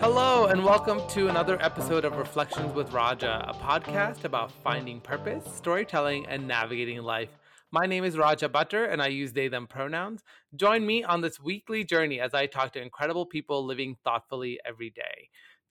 Hello, 0.00 0.46
and 0.46 0.64
welcome 0.64 1.00
to 1.10 1.28
another 1.28 1.56
episode 1.62 2.04
of 2.04 2.16
Reflections 2.16 2.74
with 2.74 2.92
Raja, 2.92 3.44
a 3.48 3.54
podcast 3.54 4.24
about 4.24 4.50
finding 4.50 5.00
purpose, 5.00 5.44
storytelling, 5.54 6.26
and 6.26 6.48
navigating 6.48 7.00
life. 7.02 7.30
My 7.70 7.86
name 7.86 8.02
is 8.02 8.18
Raja 8.18 8.48
Bhattar, 8.48 8.90
and 8.92 9.00
I 9.00 9.06
use 9.06 9.34
they, 9.34 9.46
them 9.46 9.68
pronouns. 9.68 10.24
Join 10.56 10.84
me 10.84 11.04
on 11.04 11.20
this 11.20 11.38
weekly 11.38 11.84
journey 11.84 12.18
as 12.18 12.34
I 12.34 12.46
talk 12.46 12.72
to 12.72 12.82
incredible 12.82 13.26
people 13.26 13.64
living 13.64 13.98
thoughtfully 14.02 14.58
every 14.66 14.90
day. 14.90 15.17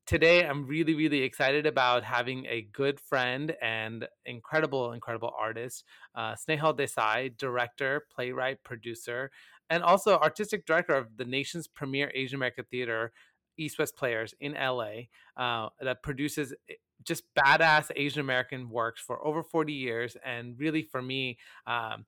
Today, 0.08 0.46
I'm 0.46 0.66
really, 0.66 0.96
really 0.96 1.23
excited 1.23 1.66
about 1.66 2.05
having 2.05 2.45
a 2.45 2.62
good 2.62 2.98
friend 2.98 3.54
and 3.62 4.08
incredible, 4.26 4.94
incredible 4.94 5.34
artist, 5.38 5.84
uh, 6.16 6.34
Snehal 6.34 6.80
Desai, 6.80 7.38
director, 7.38 8.05
playwright, 8.16 8.64
producer, 8.64 9.31
and 9.70 9.84
also 9.84 10.17
artistic 10.17 10.66
director 10.66 10.94
of 10.94 11.17
the 11.17 11.26
nation's 11.26 11.67
premier 11.67 12.09
Asian 12.16 12.38
American 12.38 12.64
theater, 12.72 13.12
East 13.58 13.78
West 13.80 13.98
Players 13.98 14.34
in 14.40 14.54
LA, 14.54 15.08
uh, 15.36 15.67
that 15.81 16.02
produces 16.04 16.53
eh, 16.70 16.76
just 17.03 17.23
badass 17.38 17.92
Asian 17.98 18.22
American 18.22 18.70
works 18.70 19.02
for 19.02 19.22
over 19.28 19.44
40 19.44 19.73
years. 19.73 20.16
And 20.26 20.58
really, 20.58 20.84
for 20.84 21.02
me, 21.02 21.38
um, 21.66 22.05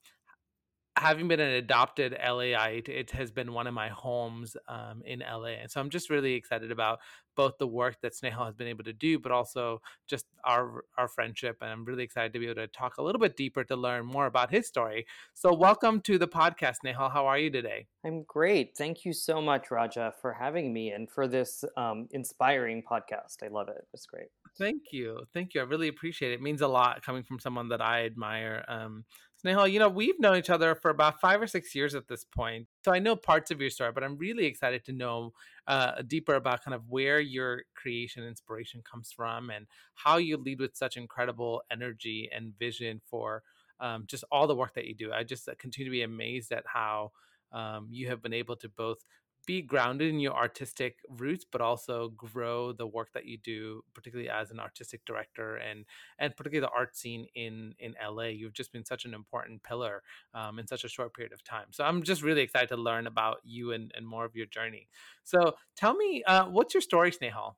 having 1.00 1.30
been 1.30 1.40
an 1.40 1.54
adopted 1.54 2.18
LAite, 2.22 2.90
it 2.90 3.10
has 3.12 3.32
been 3.32 3.54
one 3.54 3.68
of 3.68 3.74
my 3.74 3.88
homes 3.88 4.58
um, 4.68 5.02
in 5.06 5.20
LA. 5.20 5.56
And 5.62 5.72
so 5.72 5.80
I'm 5.80 5.90
just 5.90 6.10
really 6.10 6.34
excited 6.34 6.72
about 6.72 7.00
both 7.38 7.58
the 7.58 7.68
work 7.68 8.02
that 8.02 8.14
Snehal 8.14 8.46
has 8.46 8.56
been 8.56 8.68
able 8.68 8.84
to 8.84 8.92
do, 8.92 9.18
but 9.18 9.32
also 9.32 9.82
just 10.08 10.26
our 10.44 10.84
our 10.98 11.08
friendship. 11.08 11.58
And 11.62 11.72
I'm 11.72 11.86
really 11.86 12.04
excited 12.04 12.34
to 12.34 12.40
be 12.40 12.48
able 12.48 12.56
to 12.56 12.68
talk 12.68 12.98
a 12.98 13.02
little 13.02 13.20
bit 13.20 13.38
deeper 13.38 13.64
to 13.64 13.78
learn 13.78 14.06
more 14.06 14.26
about 14.26 14.52
his 14.52 14.68
story. 14.68 15.06
So 15.34 15.54
welcome 15.54 16.02
to 16.02 16.18
the 16.18 16.28
podcast, 16.28 16.78
Snehal. 16.84 17.14
How 17.14 17.26
are 17.28 17.38
you 17.38 17.50
today? 17.50 17.88
I'm 18.06 18.24
great. 18.24 18.76
Thank 18.78 19.06
you 19.06 19.14
so 19.14 19.42
much, 19.42 19.72
Raja, 19.72 20.14
for 20.22 20.34
having 20.34 20.74
me 20.74 20.92
and 20.92 21.10
for 21.10 21.30
this 21.30 21.64
um, 21.78 22.10
inspiring 22.12 22.84
podcast. 22.84 23.42
I 23.42 23.48
love 23.48 23.70
it. 23.70 23.88
It's 23.94 24.06
great. 24.06 24.28
Thank 24.58 24.92
you. 24.92 25.22
Thank 25.34 25.54
you. 25.54 25.62
I 25.62 25.64
really 25.64 25.88
appreciate 25.88 26.32
it. 26.32 26.36
It 26.36 26.42
means 26.42 26.62
a 26.62 26.68
lot 26.68 27.02
coming 27.04 27.24
from 27.24 27.40
someone 27.40 27.70
that 27.70 27.82
I 27.82 28.06
admire. 28.06 28.66
Um, 28.68 29.06
Snehal, 29.44 29.72
you 29.72 29.80
know, 29.80 29.88
we've 29.88 30.20
known 30.20 30.36
each 30.36 30.50
other 30.50 30.76
for 30.76 30.92
about 30.92 31.22
five 31.22 31.42
or 31.42 31.48
six 31.48 31.74
years 31.74 31.96
at 31.96 32.08
this 32.08 32.26
point. 32.26 32.68
So 32.84 32.92
I 32.92 33.00
know 33.00 33.16
parts 33.16 33.52
of 33.52 33.62
your 33.62 33.70
story, 33.70 33.92
but 33.94 34.04
I'm 34.04 34.18
really 34.18 34.46
excited 34.46 34.84
to 34.86 34.92
know 34.92 35.32
uh, 35.66 36.02
deeper 36.06 36.36
about 36.36 36.64
kind 36.64 36.76
of 36.76 36.90
where 36.90 37.22
your 37.22 37.64
creation 37.74 38.24
inspiration 38.26 38.82
comes 38.90 39.14
from 39.16 39.50
and 39.50 39.66
how 39.96 40.18
you 40.18 40.36
lead 40.36 40.60
with 40.60 40.76
such 40.76 40.98
incredible 40.98 41.62
energy 41.72 42.30
and 42.36 42.58
vision 42.60 43.00
for 43.10 43.44
um, 43.80 44.04
just 44.08 44.26
all 44.30 44.46
the 44.46 44.56
work 44.56 44.74
that 44.74 44.86
you 44.86 44.96
do. 44.96 45.14
I 45.14 45.24
just 45.24 45.48
uh, 45.48 45.54
continue 45.58 45.90
to 45.90 45.96
be 45.96 46.04
amazed 46.04 46.52
at 46.52 46.66
how 46.66 47.12
um, 47.54 47.88
you 47.90 48.10
have 48.10 48.22
been 48.22 48.34
able 48.34 48.58
to 48.58 48.70
both 48.70 48.98
be 49.46 49.62
grounded 49.62 50.10
in 50.10 50.20
your 50.20 50.36
artistic 50.36 50.98
roots 51.18 51.46
but 51.50 51.62
also 51.62 52.10
grow 52.10 52.72
the 52.72 52.86
work 52.86 53.10
that 53.14 53.26
you 53.26 53.38
do 53.38 53.84
particularly 53.94 54.30
as 54.30 54.52
an 54.52 54.60
artistic 54.60 55.04
director 55.06 55.56
and 55.56 55.86
and 56.20 56.36
particularly 56.36 56.66
the 56.66 56.78
art 56.78 56.96
scene 56.96 57.26
in 57.36 57.74
in 57.80 57.96
la 58.10 58.24
you've 58.24 58.54
just 58.54 58.72
been 58.72 58.86
such 58.86 59.06
an 59.06 59.14
important 59.14 59.62
pillar 59.64 60.04
um, 60.34 60.60
in 60.60 60.68
such 60.68 60.84
a 60.84 60.90
short 60.90 61.14
period 61.14 61.34
of 61.34 61.44
time 61.44 61.66
so 61.72 61.84
i'm 61.84 62.04
just 62.04 62.22
really 62.22 62.42
excited 62.42 62.70
to 62.70 62.78
learn 62.78 63.08
about 63.08 63.38
you 63.44 63.72
and, 63.72 63.92
and 63.96 64.08
more 64.08 64.26
of 64.26 64.36
your 64.36 64.46
journey 64.46 64.88
so 65.24 65.56
tell 65.76 65.96
me 65.96 66.24
uh, 66.28 66.46
what's 66.46 66.74
your 66.74 66.82
story 66.82 67.12
snehal 67.12 67.56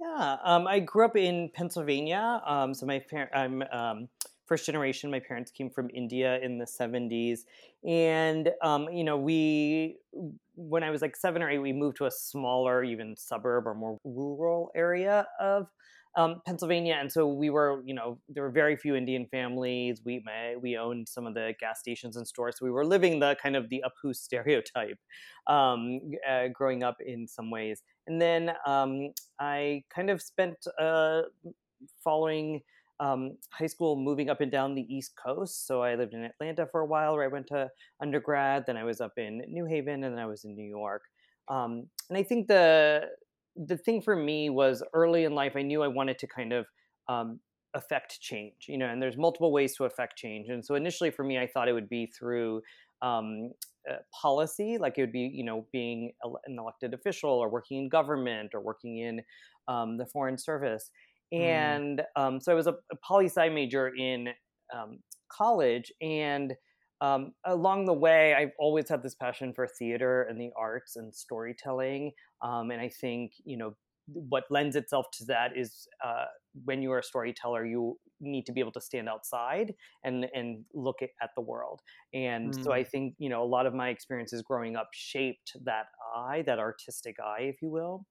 yeah 0.00 0.36
um, 0.42 0.66
i 0.66 0.78
grew 0.78 1.04
up 1.04 1.16
in 1.16 1.50
pennsylvania 1.54 2.40
um, 2.46 2.72
so 2.72 2.86
my 2.86 2.98
parents 2.98 3.32
i'm 3.34 3.62
um, 3.72 4.08
first 4.50 4.66
generation. 4.66 5.12
My 5.12 5.20
parents 5.20 5.52
came 5.52 5.70
from 5.70 5.88
India 5.94 6.40
in 6.40 6.58
the 6.58 6.64
70s. 6.64 7.42
And, 7.84 8.50
um, 8.62 8.88
you 8.90 9.04
know, 9.04 9.16
we, 9.16 9.98
when 10.68 10.82
I 10.82 10.90
was 10.90 11.00
like 11.00 11.16
seven 11.16 11.42
or 11.42 11.50
eight, 11.50 11.58
we 11.58 11.72
moved 11.72 11.96
to 11.98 12.06
a 12.06 12.10
smaller, 12.10 12.84
even 12.84 13.16
suburb 13.16 13.66
or 13.66 13.74
more 13.74 13.98
rural 14.04 14.70
area 14.74 15.26
of 15.40 15.68
um, 16.16 16.42
Pennsylvania. 16.44 16.96
And 17.00 17.10
so 17.10 17.28
we 17.28 17.50
were, 17.50 17.82
you 17.86 17.94
know, 17.94 18.18
there 18.28 18.42
were 18.42 18.50
very 18.50 18.76
few 18.76 18.94
Indian 18.94 19.26
families. 19.30 20.02
We, 20.04 20.22
my, 20.24 20.56
we 20.60 20.76
owned 20.76 21.08
some 21.08 21.26
of 21.26 21.34
the 21.34 21.54
gas 21.60 21.78
stations 21.78 22.16
and 22.16 22.26
stores. 22.26 22.56
So 22.58 22.64
we 22.64 22.70
were 22.70 22.84
living 22.84 23.20
the 23.20 23.36
kind 23.42 23.56
of 23.56 23.68
the 23.68 23.82
Apu 23.86 24.14
stereotype 24.14 24.98
um, 25.46 26.00
uh, 26.28 26.48
growing 26.52 26.82
up 26.82 26.96
in 27.04 27.26
some 27.26 27.50
ways. 27.50 27.82
And 28.06 28.20
then 28.20 28.52
um, 28.66 29.10
I 29.38 29.84
kind 29.94 30.10
of 30.10 30.20
spent 30.20 30.56
uh, 30.78 31.22
following 32.02 32.60
um, 33.00 33.36
high 33.50 33.66
school 33.66 33.96
moving 33.96 34.28
up 34.28 34.40
and 34.40 34.52
down 34.52 34.74
the 34.74 34.86
East 34.94 35.12
Coast. 35.16 35.66
So 35.66 35.82
I 35.82 35.94
lived 35.94 36.14
in 36.14 36.22
Atlanta 36.22 36.66
for 36.70 36.80
a 36.82 36.86
while 36.86 37.14
where 37.14 37.24
I 37.24 37.28
went 37.28 37.46
to 37.48 37.68
undergrad. 38.02 38.64
Then 38.66 38.76
I 38.76 38.84
was 38.84 39.00
up 39.00 39.12
in 39.16 39.42
New 39.48 39.64
Haven 39.64 40.04
and 40.04 40.14
then 40.14 40.22
I 40.22 40.26
was 40.26 40.44
in 40.44 40.54
New 40.54 40.68
York. 40.68 41.02
Um, 41.48 41.88
and 42.08 42.18
I 42.18 42.22
think 42.22 42.46
the 42.46 43.08
the 43.56 43.76
thing 43.76 44.00
for 44.00 44.14
me 44.14 44.48
was 44.48 44.82
early 44.94 45.24
in 45.24 45.34
life, 45.34 45.54
I 45.56 45.62
knew 45.62 45.82
I 45.82 45.88
wanted 45.88 46.18
to 46.20 46.26
kind 46.26 46.52
of 46.52 46.66
um, 47.08 47.40
affect 47.74 48.20
change, 48.20 48.66
you 48.68 48.78
know, 48.78 48.86
and 48.86 49.02
there's 49.02 49.16
multiple 49.16 49.52
ways 49.52 49.76
to 49.76 49.84
affect 49.84 50.16
change. 50.16 50.48
And 50.48 50.64
so 50.64 50.76
initially 50.76 51.10
for 51.10 51.24
me, 51.24 51.38
I 51.38 51.46
thought 51.46 51.68
it 51.68 51.72
would 51.72 51.88
be 51.88 52.06
through 52.06 52.62
um, 53.02 53.50
uh, 53.90 53.96
policy, 54.20 54.78
like 54.78 54.98
it 54.98 55.00
would 55.00 55.12
be, 55.12 55.30
you 55.32 55.44
know, 55.44 55.66
being 55.72 56.12
an 56.22 56.58
elected 56.58 56.94
official 56.94 57.30
or 57.30 57.48
working 57.48 57.78
in 57.78 57.88
government 57.88 58.54
or 58.54 58.60
working 58.60 58.98
in 58.98 59.20
um, 59.68 59.96
the 59.96 60.06
foreign 60.06 60.38
service. 60.38 60.90
Mm. 61.32 61.40
and 61.40 62.02
um, 62.16 62.40
so 62.40 62.52
I 62.52 62.54
was 62.54 62.66
a, 62.66 62.72
a 62.92 62.96
poli 63.06 63.26
sci 63.26 63.48
major 63.48 63.88
in 63.88 64.28
um, 64.74 64.98
college, 65.30 65.92
and 66.00 66.54
um, 67.00 67.32
along 67.46 67.86
the 67.86 67.94
way, 67.94 68.34
I've 68.34 68.52
always 68.58 68.88
had 68.88 69.02
this 69.02 69.14
passion 69.14 69.52
for 69.54 69.66
theater 69.66 70.22
and 70.22 70.40
the 70.40 70.50
arts 70.56 70.96
and 70.96 71.14
storytelling, 71.14 72.12
um, 72.42 72.70
and 72.70 72.80
I 72.80 72.88
think 72.88 73.32
you 73.44 73.56
know 73.56 73.74
what 74.12 74.44
lends 74.50 74.76
itself 74.76 75.06
to 75.12 75.24
that 75.26 75.52
is 75.56 75.86
uh, 76.04 76.24
when 76.64 76.82
you 76.82 76.90
are 76.92 76.98
a 76.98 77.02
storyteller, 77.02 77.64
you 77.64 77.96
need 78.20 78.44
to 78.46 78.52
be 78.52 78.60
able 78.60 78.72
to 78.72 78.80
stand 78.80 79.08
outside 79.08 79.72
and 80.04 80.26
and 80.34 80.64
look 80.74 80.96
at, 81.02 81.10
at 81.22 81.30
the 81.36 81.42
world. 81.42 81.80
And 82.12 82.52
mm. 82.52 82.64
so 82.64 82.72
I 82.72 82.84
think 82.84 83.14
you 83.18 83.28
know 83.28 83.42
a 83.42 83.46
lot 83.46 83.66
of 83.66 83.74
my 83.74 83.88
experiences 83.88 84.42
growing 84.42 84.76
up 84.76 84.88
shaped 84.92 85.52
that 85.64 85.86
eye, 86.16 86.42
that 86.46 86.58
artistic 86.58 87.16
eye, 87.20 87.42
if 87.42 87.62
you 87.62 87.70
will. 87.70 88.06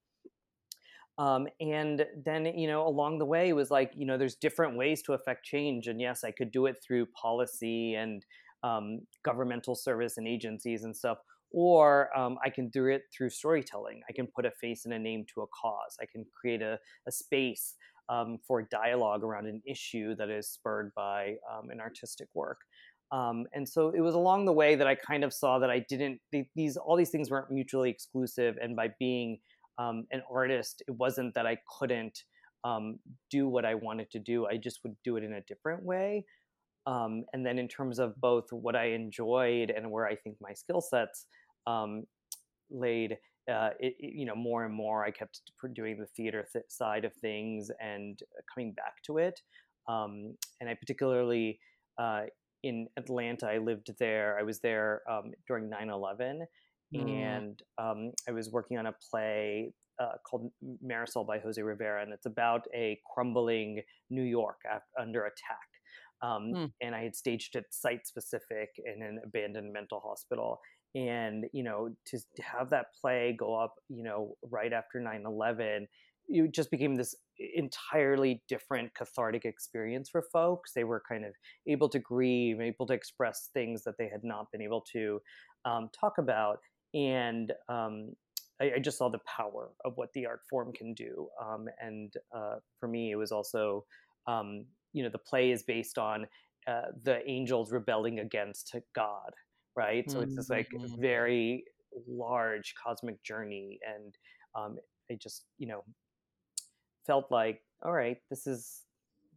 Um, 1.19 1.47
and 1.59 2.05
then, 2.25 2.45
you 2.45 2.67
know, 2.67 2.87
along 2.87 3.19
the 3.19 3.25
way, 3.25 3.49
it 3.49 3.53
was 3.53 3.69
like, 3.69 3.91
you 3.93 4.05
know, 4.05 4.17
there's 4.17 4.35
different 4.35 4.77
ways 4.77 5.01
to 5.03 5.13
affect 5.13 5.43
change. 5.43 5.87
And 5.87 5.99
yes, 5.99 6.23
I 6.23 6.31
could 6.31 6.49
do 6.49 6.65
it 6.65 6.77
through 6.81 7.07
policy 7.07 7.95
and 7.95 8.25
um, 8.63 9.01
governmental 9.23 9.75
service 9.75 10.17
and 10.17 10.25
agencies 10.25 10.85
and 10.85 10.95
stuff. 10.95 11.17
Or 11.51 12.17
um, 12.17 12.37
I 12.45 12.49
can 12.49 12.69
do 12.69 12.85
it 12.85 13.03
through 13.15 13.31
storytelling. 13.31 14.01
I 14.09 14.13
can 14.13 14.27
put 14.27 14.45
a 14.45 14.51
face 14.51 14.85
and 14.85 14.93
a 14.93 14.99
name 14.99 15.25
to 15.33 15.41
a 15.41 15.47
cause. 15.47 15.97
I 16.01 16.05
can 16.05 16.25
create 16.39 16.61
a, 16.61 16.79
a 17.05 17.11
space 17.11 17.75
um, 18.07 18.37
for 18.47 18.61
dialogue 18.61 19.23
around 19.23 19.47
an 19.47 19.61
issue 19.67 20.15
that 20.15 20.29
is 20.29 20.47
spurred 20.47 20.91
by 20.95 21.35
um, 21.51 21.69
an 21.69 21.81
artistic 21.81 22.29
work. 22.33 22.59
Um, 23.11 23.45
and 23.53 23.67
so 23.67 23.89
it 23.89 24.01
was 24.01 24.15
along 24.15 24.45
the 24.45 24.53
way 24.53 24.75
that 24.75 24.87
I 24.87 24.95
kind 24.95 25.23
of 25.23 25.33
saw 25.33 25.59
that 25.59 25.69
I 25.71 25.83
didn't 25.89 26.19
these 26.55 26.77
all 26.77 26.95
these 26.95 27.09
things 27.09 27.31
weren't 27.31 27.49
mutually 27.49 27.89
exclusive, 27.89 28.55
and 28.61 28.75
by 28.75 28.89
being 28.99 29.39
um, 29.79 30.05
an 30.11 30.21
artist, 30.31 30.83
it 30.87 30.91
wasn't 30.91 31.33
that 31.33 31.47
I 31.47 31.57
couldn't 31.79 32.23
um, 32.63 32.99
do 33.31 33.47
what 33.47 33.65
I 33.65 33.75
wanted 33.75 34.11
to 34.11 34.19
do. 34.19 34.45
I 34.45 34.57
just 34.57 34.81
would 34.83 34.95
do 35.03 35.15
it 35.15 35.23
in 35.23 35.33
a 35.33 35.41
different 35.41 35.83
way. 35.83 36.25
Um, 36.85 37.23
and 37.33 37.45
then 37.45 37.57
in 37.57 37.67
terms 37.67 37.99
of 37.99 38.19
both 38.19 38.45
what 38.51 38.75
I 38.75 38.87
enjoyed 38.87 39.69
and 39.69 39.89
where 39.89 40.05
I 40.05 40.15
think 40.15 40.35
my 40.41 40.53
skill 40.53 40.81
sets 40.81 41.25
um, 41.65 42.03
laid, 42.69 43.17
uh, 43.51 43.69
it, 43.79 43.95
it, 43.99 44.13
you 44.15 44.25
know, 44.25 44.35
more 44.35 44.65
and 44.65 44.73
more 44.73 45.05
I 45.05 45.11
kept 45.11 45.41
doing 45.73 45.97
the 45.97 46.07
theater 46.07 46.45
th- 46.51 46.65
side 46.67 47.05
of 47.05 47.13
things 47.15 47.71
and 47.79 48.19
coming 48.53 48.73
back 48.73 48.95
to 49.05 49.17
it. 49.17 49.39
Um, 49.87 50.35
and 50.59 50.69
I 50.69 50.73
particularly 50.73 51.59
uh, 51.97 52.23
in 52.63 52.87
Atlanta, 52.97 53.47
I 53.47 53.57
lived 53.57 53.91
there. 53.99 54.37
I 54.39 54.43
was 54.43 54.59
there 54.59 55.01
um, 55.09 55.31
during 55.47 55.69
9 55.69 55.89
11 55.89 56.45
Mm. 56.95 57.09
And 57.09 57.63
um, 57.77 58.11
I 58.27 58.31
was 58.31 58.49
working 58.51 58.77
on 58.77 58.87
a 58.87 58.93
play 59.11 59.73
uh, 60.01 60.13
called 60.25 60.49
Marisol 60.85 61.27
by 61.27 61.39
Jose 61.39 61.61
Rivera, 61.61 62.01
and 62.01 62.13
it's 62.13 62.25
about 62.25 62.65
a 62.73 62.99
crumbling 63.13 63.81
New 64.09 64.23
York 64.23 64.57
under 64.99 65.25
attack. 65.25 65.67
Um, 66.21 66.51
mm. 66.53 66.71
And 66.81 66.95
I 66.95 67.03
had 67.03 67.15
staged 67.15 67.55
it 67.55 67.65
site 67.71 68.05
specific 68.05 68.69
in 68.83 69.01
an 69.01 69.19
abandoned 69.25 69.71
mental 69.71 70.01
hospital. 70.03 70.59
And, 70.95 71.45
you 71.53 71.63
know, 71.63 71.89
to, 72.07 72.19
have 72.41 72.71
that 72.71 72.87
play 72.99 73.35
go 73.37 73.55
up, 73.55 73.75
you 73.89 74.03
know, 74.03 74.35
right 74.49 74.73
after 74.73 74.99
9 74.99 75.23
11, 75.25 75.87
it 76.29 76.53
just 76.53 76.71
became 76.71 76.95
this 76.95 77.15
entirely 77.55 78.43
different 78.47 78.93
cathartic 78.95 79.45
experience 79.45 80.09
for 80.09 80.23
folks. 80.33 80.71
They 80.73 80.83
were 80.83 81.01
kind 81.07 81.25
of 81.25 81.33
able 81.67 81.89
to 81.89 81.99
grieve, 81.99 82.59
able 82.59 82.87
to 82.87 82.93
express 82.93 83.49
things 83.53 83.83
that 83.83 83.95
they 83.97 84.09
had 84.09 84.23
not 84.23 84.47
been 84.51 84.61
able 84.61 84.83
to 84.93 85.19
um, 85.65 85.89
talk 85.99 86.17
about 86.17 86.59
and 86.93 87.51
um, 87.67 88.11
I, 88.61 88.73
I, 88.75 88.79
just 88.79 88.97
saw 88.97 89.09
the 89.09 89.19
power 89.19 89.69
of 89.85 89.93
what 89.95 90.11
the 90.13 90.25
art 90.25 90.41
form 90.49 90.73
can 90.73 90.93
do. 90.93 91.27
Um, 91.43 91.67
and 91.79 92.13
uh, 92.35 92.55
for 92.79 92.87
me, 92.87 93.11
it 93.11 93.15
was 93.15 93.31
also 93.31 93.85
um, 94.27 94.65
you 94.93 95.03
know 95.03 95.09
the 95.09 95.19
play 95.19 95.51
is 95.51 95.63
based 95.63 95.97
on 95.97 96.27
uh, 96.67 96.91
the 97.03 97.27
angels 97.29 97.71
rebelling 97.71 98.19
against 98.19 98.75
God, 98.95 99.31
right? 99.75 100.09
So 100.09 100.19
it's 100.21 100.35
this 100.35 100.49
like 100.49 100.67
very 100.99 101.63
large 102.07 102.73
cosmic 102.81 103.23
journey, 103.23 103.79
and 103.87 104.15
um, 104.55 104.77
I 105.11 105.15
just 105.15 105.45
you 105.57 105.67
know 105.67 105.83
felt 107.05 107.31
like, 107.31 107.61
all 107.83 107.93
right, 107.93 108.17
this 108.29 108.45
is 108.45 108.81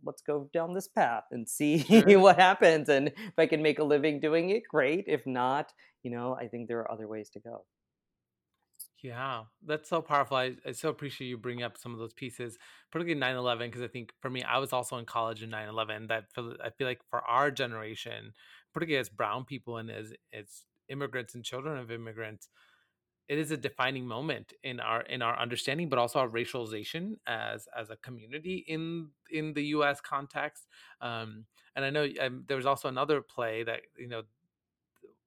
let's 0.05 0.23
go 0.23 0.49
down 0.53 0.75
this 0.75 0.89
path 0.89 1.25
and 1.31 1.49
see 1.49 1.83
Sure. 1.87 2.19
what 2.19 2.39
happens, 2.39 2.89
and 2.89 3.09
if 3.09 3.35
I 3.39 3.47
can 3.47 3.63
make 3.63 3.79
a 3.79 3.85
living 3.85 4.21
doing 4.21 4.51
it, 4.51 4.65
great. 4.69 5.05
If 5.09 5.27
not, 5.27 5.73
you 6.03 6.11
know, 6.11 6.35
I 6.35 6.49
think 6.49 6.69
there 6.69 6.79
are 6.81 6.91
other 6.93 7.09
ways 7.09 7.31
to 7.31 7.41
go. 7.41 7.67
Yeah, 9.03 9.45
that's 9.65 9.89
so 9.89 10.01
powerful. 10.01 10.37
I, 10.37 10.57
I 10.65 10.73
so 10.73 10.89
appreciate 10.89 11.27
you 11.29 11.37
bringing 11.37 11.65
up 11.65 11.77
some 11.77 11.93
of 11.93 11.99
those 11.99 12.13
pieces, 12.15 12.59
particularly 12.91 13.19
9 13.19 13.37
11, 13.37 13.69
because 13.71 13.83
I 13.83 13.89
think 13.89 14.13
for 14.21 14.31
me, 14.31 14.43
I 14.43 14.59
was 14.59 14.73
also 14.73 14.97
in 14.99 15.07
college 15.07 15.43
in 15.43 15.51
9 15.51 15.69
11. 15.69 16.07
That 16.07 16.33
feel, 16.33 16.55
I 16.63 16.71
feel 16.71 16.87
like 16.87 17.01
for 17.11 17.21
our 17.23 17.51
generation, 17.51 18.33
particularly 18.73 19.01
as 19.01 19.09
brown 19.09 19.45
people 19.45 19.79
and 19.79 19.91
as, 19.91 20.13
as 20.33 20.63
immigrants 20.89 21.35
and 21.35 21.45
children 21.45 21.79
of 21.79 21.91
immigrants, 21.91 22.49
it 23.29 23.39
is 23.39 23.51
a 23.51 23.57
defining 23.57 24.07
moment 24.07 24.53
in 24.63 24.81
our 24.81 25.03
in 25.03 25.23
our 25.23 25.39
understanding, 25.39 25.89
but 25.89 25.99
also 25.99 26.19
our 26.19 26.29
racialization 26.29 27.17
as 27.27 27.69
as 27.77 27.91
a 27.91 27.97
community 27.97 28.65
in 28.69 29.09
in 29.31 29.55
the 29.55 29.65
U.S. 29.77 30.01
context. 30.01 30.67
Um, 31.01 31.45
and 31.75 31.85
I 31.85 31.91
know 31.91 32.07
um, 32.21 32.45
there 32.47 32.57
was 32.57 32.67
also 32.67 32.89
another 32.89 33.23
play 33.23 33.63
that 33.63 33.81
you 33.99 34.09
know 34.09 34.23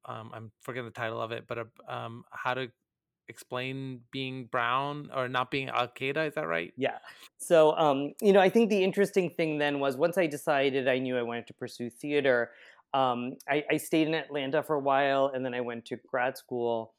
um, 0.05 0.31
I'm 0.33 0.51
forgetting 0.61 0.85
the 0.85 0.91
title 0.91 1.21
of 1.21 1.31
it, 1.31 1.45
but 1.47 1.57
uh, 1.57 1.63
um, 1.87 2.23
how 2.31 2.53
to 2.53 2.67
explain 3.27 4.01
being 4.11 4.45
brown 4.45 5.09
or 5.15 5.27
not 5.27 5.51
being 5.51 5.69
Al 5.69 5.87
Qaeda. 5.87 6.27
Is 6.27 6.35
that 6.35 6.47
right? 6.47 6.73
Yeah. 6.77 6.97
So, 7.37 7.75
um, 7.77 8.13
you 8.21 8.33
know, 8.33 8.39
I 8.39 8.49
think 8.49 8.69
the 8.69 8.83
interesting 8.83 9.29
thing 9.31 9.57
then 9.57 9.79
was 9.79 9.97
once 9.97 10.17
I 10.17 10.27
decided 10.27 10.87
I 10.87 10.99
knew 10.99 11.17
I 11.17 11.23
wanted 11.23 11.47
to 11.47 11.53
pursue 11.53 11.89
theater, 11.89 12.51
um, 12.93 13.33
I, 13.49 13.63
I 13.71 13.77
stayed 13.77 14.07
in 14.07 14.13
Atlanta 14.13 14.63
for 14.63 14.75
a 14.75 14.79
while 14.79 15.31
and 15.33 15.43
then 15.43 15.53
I 15.53 15.61
went 15.61 15.85
to 15.85 15.97
grad 16.07 16.37
school 16.37 16.93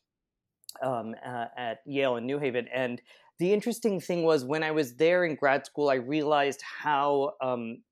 um, 0.82 1.14
uh, 1.24 1.46
at 1.56 1.78
Yale 1.86 2.16
in 2.16 2.26
New 2.26 2.38
Haven. 2.38 2.68
And 2.68 3.00
the 3.38 3.52
interesting 3.52 4.00
thing 4.00 4.22
was 4.22 4.44
when 4.44 4.62
I 4.62 4.70
was 4.70 4.96
there 4.96 5.24
in 5.24 5.36
grad 5.36 5.66
school, 5.66 5.88
I 5.90 5.94
realized 5.94 6.62
how 6.62 7.34
um, 7.40 7.82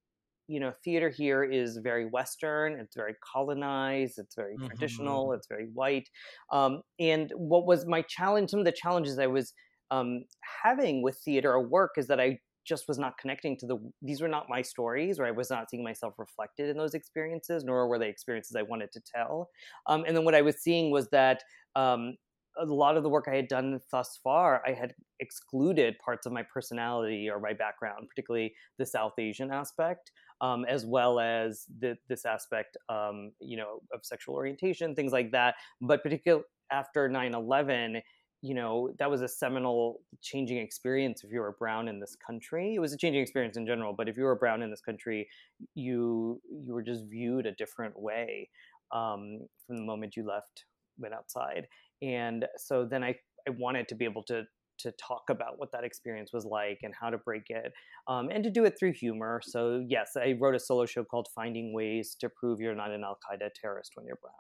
you 0.46 0.60
know, 0.60 0.72
theater 0.84 1.08
here 1.08 1.42
is 1.42 1.78
very 1.78 2.04
Western. 2.04 2.74
It's 2.78 2.94
very 2.94 3.14
colonized. 3.32 4.18
It's 4.18 4.34
very 4.34 4.60
traditional. 4.66 5.32
hmm 5.32 5.32
It's 5.32 5.46
very 5.46 5.66
white. 5.72 6.10
Um, 6.52 6.82
and 6.98 7.32
what 7.34 7.66
was 7.66 7.86
my 7.86 8.02
challenge? 8.02 8.50
Some 8.50 8.60
of 8.60 8.66
the 8.66 8.72
challenges 8.72 9.18
I 9.18 9.26
was 9.26 9.54
um, 9.90 10.24
having 10.62 11.02
with 11.02 11.18
theater 11.24 11.52
or 11.52 11.66
work 11.66 11.92
is 11.96 12.08
that 12.08 12.20
I 12.20 12.40
just 12.66 12.88
was 12.88 12.98
not 12.98 13.16
connecting 13.18 13.56
to 13.58 13.66
the. 13.66 13.78
These 14.02 14.20
were 14.20 14.28
not 14.28 14.48
my 14.48 14.60
stories, 14.62 15.18
or 15.18 15.26
I 15.26 15.30
was 15.30 15.50
not 15.50 15.70
seeing 15.70 15.84
myself 15.84 16.14
reflected 16.18 16.68
in 16.68 16.76
those 16.76 16.94
experiences, 16.94 17.64
nor 17.64 17.88
were 17.88 17.98
they 17.98 18.08
experiences 18.08 18.56
I 18.56 18.62
wanted 18.62 18.92
to 18.92 19.00
tell. 19.00 19.48
Um, 19.86 20.04
and 20.06 20.16
then 20.16 20.24
what 20.24 20.34
I 20.34 20.42
was 20.42 20.62
seeing 20.62 20.90
was 20.90 21.08
that. 21.10 21.42
Um, 21.76 22.16
a 22.58 22.64
lot 22.64 22.96
of 22.96 23.02
the 23.02 23.08
work 23.08 23.26
I 23.28 23.34
had 23.34 23.48
done 23.48 23.80
thus 23.90 24.18
far, 24.22 24.62
I 24.66 24.72
had 24.72 24.94
excluded 25.20 25.98
parts 25.98 26.26
of 26.26 26.32
my 26.32 26.42
personality 26.42 27.28
or 27.28 27.40
my 27.40 27.52
background, 27.52 28.08
particularly 28.08 28.54
the 28.78 28.86
South 28.86 29.14
Asian 29.18 29.50
aspect 29.50 30.10
um, 30.40 30.64
as 30.66 30.84
well 30.84 31.20
as 31.20 31.64
the, 31.80 31.96
this 32.08 32.24
aspect, 32.24 32.76
um, 32.88 33.32
you 33.40 33.56
know, 33.56 33.80
of 33.92 34.04
sexual 34.04 34.34
orientation, 34.34 34.94
things 34.94 35.12
like 35.12 35.32
that. 35.32 35.54
But 35.80 36.02
particularly 36.02 36.44
after 36.70 37.08
9/11, 37.08 38.02
you 38.42 38.54
know, 38.54 38.90
that 38.98 39.10
was 39.10 39.22
a 39.22 39.28
seminal 39.28 40.02
changing 40.20 40.58
experience 40.58 41.24
if 41.24 41.32
you 41.32 41.40
were 41.40 41.56
brown 41.58 41.88
in 41.88 41.98
this 41.98 42.16
country. 42.16 42.74
It 42.74 42.80
was 42.80 42.92
a 42.92 42.98
changing 42.98 43.22
experience 43.22 43.56
in 43.56 43.66
general, 43.66 43.94
but 43.96 44.08
if 44.08 44.16
you 44.18 44.24
were 44.24 44.36
brown 44.36 44.62
in 44.62 44.70
this 44.70 44.82
country, 44.82 45.28
you 45.74 46.40
you 46.50 46.74
were 46.74 46.82
just 46.82 47.04
viewed 47.08 47.46
a 47.46 47.52
different 47.52 47.98
way 47.98 48.50
um, 48.92 49.40
from 49.66 49.76
the 49.76 49.82
moment 49.82 50.16
you 50.16 50.26
left, 50.26 50.64
went 50.98 51.14
outside. 51.14 51.66
And 52.02 52.46
so 52.56 52.86
then 52.88 53.02
I 53.02 53.16
I 53.46 53.50
wanted 53.50 53.88
to 53.88 53.94
be 53.94 54.04
able 54.04 54.22
to 54.24 54.44
to 54.78 54.92
talk 54.92 55.22
about 55.30 55.58
what 55.58 55.70
that 55.72 55.84
experience 55.84 56.32
was 56.32 56.44
like 56.44 56.80
and 56.82 56.92
how 57.00 57.10
to 57.10 57.18
break 57.18 57.44
it 57.48 57.72
um, 58.08 58.28
and 58.30 58.42
to 58.44 58.50
do 58.50 58.64
it 58.64 58.74
through 58.78 58.92
humor. 58.92 59.40
So, 59.44 59.84
yes, 59.88 60.12
I 60.16 60.34
wrote 60.40 60.54
a 60.54 60.58
solo 60.58 60.86
show 60.86 61.04
called 61.04 61.28
Finding 61.34 61.72
Ways 61.72 62.16
to 62.20 62.28
Prove 62.28 62.60
You're 62.60 62.74
Not 62.74 62.90
an 62.90 63.04
Al 63.04 63.16
Qaeda 63.16 63.50
Terrorist 63.54 63.92
When 63.94 64.06
You're 64.06 64.18
Brown. 64.20 64.34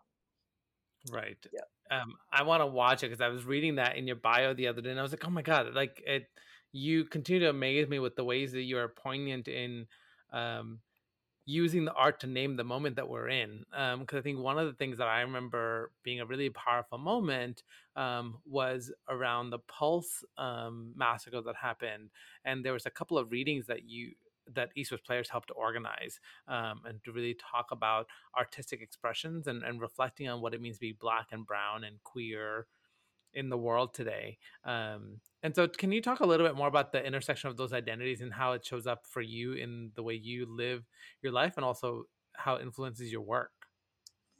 Right. 1.12 1.36
Yeah. 1.52 1.96
Um, 1.96 2.14
I 2.32 2.42
want 2.42 2.62
to 2.62 2.66
watch 2.66 3.02
it 3.02 3.10
because 3.10 3.20
I 3.20 3.28
was 3.28 3.44
reading 3.44 3.76
that 3.76 3.96
in 3.96 4.06
your 4.06 4.16
bio 4.16 4.54
the 4.54 4.68
other 4.68 4.80
day, 4.80 4.90
and 4.90 4.98
I 4.98 5.02
was 5.02 5.12
like, 5.12 5.26
oh 5.26 5.30
my 5.30 5.42
god, 5.42 5.74
like 5.74 6.02
it. 6.06 6.24
You 6.76 7.04
continue 7.04 7.38
to 7.40 7.50
amaze 7.50 7.86
me 7.86 8.00
with 8.00 8.16
the 8.16 8.24
ways 8.24 8.50
that 8.50 8.62
you 8.62 8.78
are 8.78 8.88
poignant 8.88 9.46
in 9.46 9.86
um, 10.32 10.80
using 11.46 11.84
the 11.84 11.92
art 11.92 12.20
to 12.20 12.26
name 12.26 12.56
the 12.56 12.64
moment 12.64 12.96
that 12.96 13.08
we're 13.08 13.28
in. 13.28 13.64
Because 13.98 14.18
I 14.18 14.22
think 14.22 14.38
one 14.38 14.58
of 14.58 14.66
the 14.66 14.72
things 14.72 14.98
that 14.98 15.08
I 15.08 15.20
remember 15.20 15.90
being 16.02 16.20
a 16.20 16.26
really 16.26 16.50
powerful 16.50 16.98
moment 16.98 17.62
um, 17.96 18.38
was 18.46 18.92
around 19.08 19.50
the 19.50 19.58
Pulse 19.58 20.24
um, 20.38 20.92
massacre 20.96 21.42
that 21.42 21.56
happened, 21.56 22.10
and 22.44 22.64
there 22.64 22.72
was 22.72 22.86
a 22.86 22.90
couple 22.90 23.18
of 23.18 23.30
readings 23.30 23.66
that 23.66 23.88
you 23.88 24.12
that 24.54 24.68
East 24.74 24.90
West 24.90 25.04
players 25.04 25.30
helped 25.30 25.48
to 25.48 25.54
organize 25.54 26.20
um, 26.48 26.82
and 26.84 27.02
to 27.04 27.12
really 27.12 27.34
talk 27.34 27.70
about 27.70 28.06
artistic 28.36 28.82
expressions 28.82 29.46
and, 29.46 29.62
and 29.62 29.80
reflecting 29.80 30.28
on 30.28 30.42
what 30.42 30.52
it 30.52 30.60
means 30.60 30.76
to 30.76 30.80
be 30.80 30.92
black 30.92 31.28
and 31.32 31.46
brown 31.46 31.82
and 31.84 32.02
queer 32.04 32.66
in 33.34 33.48
the 33.48 33.58
world 33.58 33.94
today. 33.94 34.38
Um, 34.64 35.20
and 35.42 35.54
so, 35.54 35.68
can 35.68 35.92
you 35.92 36.00
talk 36.00 36.20
a 36.20 36.26
little 36.26 36.46
bit 36.46 36.56
more 36.56 36.68
about 36.68 36.92
the 36.92 37.04
intersection 37.04 37.50
of 37.50 37.56
those 37.56 37.72
identities 37.72 38.20
and 38.20 38.32
how 38.32 38.52
it 38.52 38.64
shows 38.64 38.86
up 38.86 39.06
for 39.06 39.20
you 39.20 39.52
in 39.52 39.90
the 39.94 40.02
way 40.02 40.14
you 40.14 40.46
live 40.48 40.84
your 41.22 41.32
life, 41.32 41.54
and 41.56 41.64
also 41.64 42.04
how 42.34 42.56
it 42.56 42.62
influences 42.62 43.12
your 43.12 43.22
work? 43.22 43.50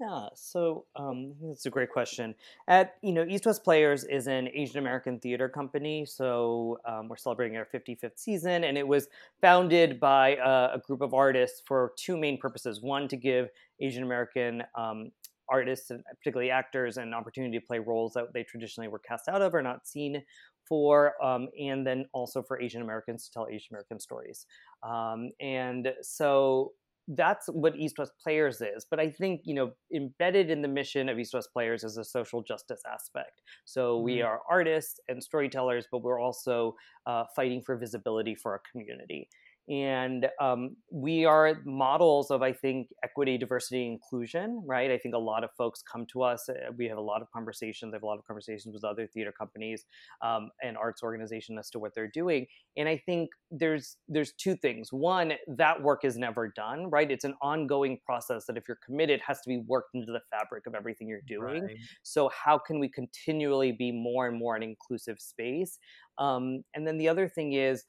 Yeah, 0.01 0.27
so 0.35 0.87
um, 0.97 1.35
that's 1.41 1.67
a 1.67 1.71
great 1.71 1.91
question. 1.91 2.35
At 2.67 2.95
you 3.01 3.13
know, 3.13 3.25
East 3.25 3.47
West 3.47 3.63
Players 3.63 4.03
is 4.03 4.27
an 4.27 4.49
Asian 4.53 4.79
American 4.79 5.21
theater 5.21 5.49
company, 5.49 6.05
so 6.05 6.79
um, 6.85 7.09
we're 7.09 7.17
celebrating 7.17 7.57
our 7.57 7.69
55th 7.73 8.19
season, 8.19 8.65
and 8.65 8.77
it 8.77 8.89
was 8.89 9.07
founded 9.41 10.01
by 10.01 10.37
a, 10.37 10.75
a 10.75 10.83
group 10.85 11.01
of 11.01 11.15
artists 11.15 11.63
for 11.65 11.93
two 11.97 12.17
main 12.17 12.39
purposes: 12.39 12.83
one, 12.83 13.07
to 13.07 13.17
give 13.17 13.51
Asian 13.81 14.03
American 14.03 14.65
um, 14.75 15.13
artists 15.49 15.91
and 15.91 16.03
particularly 16.19 16.51
actors 16.51 16.97
an 16.97 17.15
opportunity 17.15 17.59
to 17.59 17.65
play 17.67 17.79
roles 17.79 18.13
that 18.15 18.33
they 18.33 18.45
traditionally 18.45 18.89
were 18.89 18.99
cast 18.99 19.29
out 19.29 19.43
of 19.43 19.55
or 19.55 19.63
not 19.63 19.87
seen 19.87 20.25
for, 20.69 21.23
um, 21.25 21.49
and 21.61 21.87
then 21.87 22.07
also 22.13 22.43
for 22.43 22.61
Asian 22.61 22.83
Americans 22.83 23.27
to 23.27 23.33
tell 23.33 23.49
Asian 23.49 23.75
American 23.75 24.01
stories. 24.01 24.47
Um, 24.83 25.31
and 25.41 25.93
so 26.01 26.73
that's 27.09 27.49
what 27.49 27.77
East 27.77 27.99
West 27.99 28.13
Players 28.23 28.63
is. 28.63 28.87
But 28.89 28.99
I 28.99 29.11
think, 29.11 29.43
you 29.45 29.55
know, 29.55 29.73
embedded 29.95 30.49
in 30.51 30.63
the 30.63 30.69
mission 30.69 31.11
of 31.11 31.19
East 31.19 31.35
West 31.35 31.51
Players 31.53 31.85
is 31.85 31.99
a 31.99 32.05
social 32.05 32.43
justice 32.43 32.81
aspect. 32.91 33.43
So 33.67 33.99
we 33.99 34.23
Mm, 34.23 34.23
are 34.23 34.41
artists 34.49 34.99
and 35.09 35.23
storytellers, 35.23 35.87
but 35.93 35.99
we're 36.03 36.19
also 36.21 36.77
uh, 37.05 37.25
fighting 37.37 37.61
for 37.63 37.77
visibility 37.77 38.35
for 38.35 38.53
our 38.53 38.63
community. 38.73 39.29
And 39.69 40.29
um, 40.41 40.77
we 40.93 41.25
are 41.25 41.57
models 41.65 42.31
of, 42.31 42.43
I 42.43 42.53
think, 42.53 42.89
equity, 43.03 43.39
diversity, 43.39 43.87
inclusion, 43.87 44.63
right? 44.67 44.91
I 44.91 44.99
think 44.99 45.15
a 45.15 45.19
lot 45.19 45.45
of 45.45 45.51
folks 45.57 45.83
come 45.83 46.07
to 46.13 46.23
us. 46.23 46.49
uh, 46.49 46.73
We 46.77 46.89
have 46.89 46.99
a 46.99 47.03
lot 47.03 47.23
of 47.23 47.29
conversations. 47.33 47.95
I 47.95 47.97
have 47.97 48.03
a 48.03 48.07
lot 48.07 48.19
of 48.19 48.27
conversations 48.27 48.75
with 48.75 48.85
other 48.85 49.07
theater 49.07 49.33
companies 49.33 49.85
um, 50.23 50.51
and 50.63 50.77
arts 50.77 51.03
organizations 51.03 51.59
as 51.59 51.71
to 51.71 51.79
what 51.79 51.93
they're 51.95 52.11
doing 52.13 52.47
and 52.77 52.89
i 52.89 52.97
think 52.97 53.31
there's 53.51 53.97
there's 54.09 54.33
two 54.33 54.57
things 54.57 54.93
one 54.93 55.33
that 55.47 55.81
work 55.83 56.05
is 56.05 56.17
never 56.17 56.53
done 56.57 56.91
right 56.91 57.11
it's 57.11 57.25
an 57.25 57.35
ongoing 57.43 57.99
process 58.05 58.47
that 58.47 58.57
if 58.57 58.65
you're 58.67 58.79
committed 58.85 59.21
has 59.27 59.41
to 59.41 59.49
be 59.49 59.63
worked 59.67 59.95
into 59.95 60.13
the 60.13 60.21
fabric 60.31 60.67
of 60.67 60.75
everything 60.75 61.09
you're 61.09 61.21
doing 61.27 61.65
right. 61.65 61.77
so 62.03 62.31
how 62.45 62.59
can 62.59 62.79
we 62.79 62.89
continually 62.89 63.73
be 63.73 63.93
more 63.93 64.27
and 64.27 64.39
more 64.39 64.57
an 64.57 64.63
inclusive 64.63 65.19
space 65.21 65.79
um, 66.19 66.63
and 66.75 66.87
then 66.87 66.97
the 66.97 67.09
other 67.09 67.29
thing 67.29 67.55
is 67.55 67.85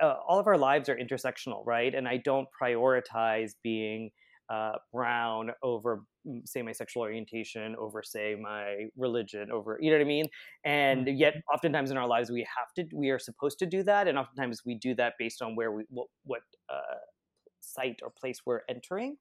uh, 0.00 0.14
all 0.26 0.38
of 0.38 0.46
our 0.46 0.58
lives 0.58 0.88
are 0.88 0.96
intersectional 0.96 1.62
right? 1.66 1.94
And 1.94 2.08
i 2.08 2.16
don't 2.18 2.48
prioritize 2.60 3.52
being 3.62 4.10
uh, 4.50 4.72
brown 4.94 5.50
over 5.62 6.04
mm, 6.26 6.40
say 6.48 6.62
my 6.62 6.72
sexual 6.72 7.02
orientation 7.02 7.76
over 7.76 8.02
say 8.02 8.34
my 8.34 8.86
religion 8.96 9.50
over 9.50 9.78
you 9.80 9.90
know 9.90 9.98
what 9.98 10.02
i 10.04 10.08
mean? 10.08 10.26
And 10.64 11.06
Mm, 11.06 11.18
yet 11.18 11.34
oftentimes 11.52 11.90
in 11.90 11.96
our 11.98 12.06
lives 12.08 12.30
we 12.30 12.46
have 12.56 12.72
to 12.76 12.96
we 12.96 13.10
are 13.10 13.18
supposed 13.18 13.58
to 13.60 13.66
do 13.66 13.82
that 13.84 14.08
and 14.08 14.18
oftentimes 14.18 14.62
we 14.64 14.74
do 14.76 14.94
that 14.94 15.14
based 15.18 15.42
on 15.42 15.54
where 15.54 15.72
we 15.72 15.84
what, 15.90 16.08
what 16.24 16.40
uh, 16.70 16.98
site 17.60 18.00
or 18.02 18.10
place 18.10 18.40
we're 18.46 18.62
entering 18.68 19.16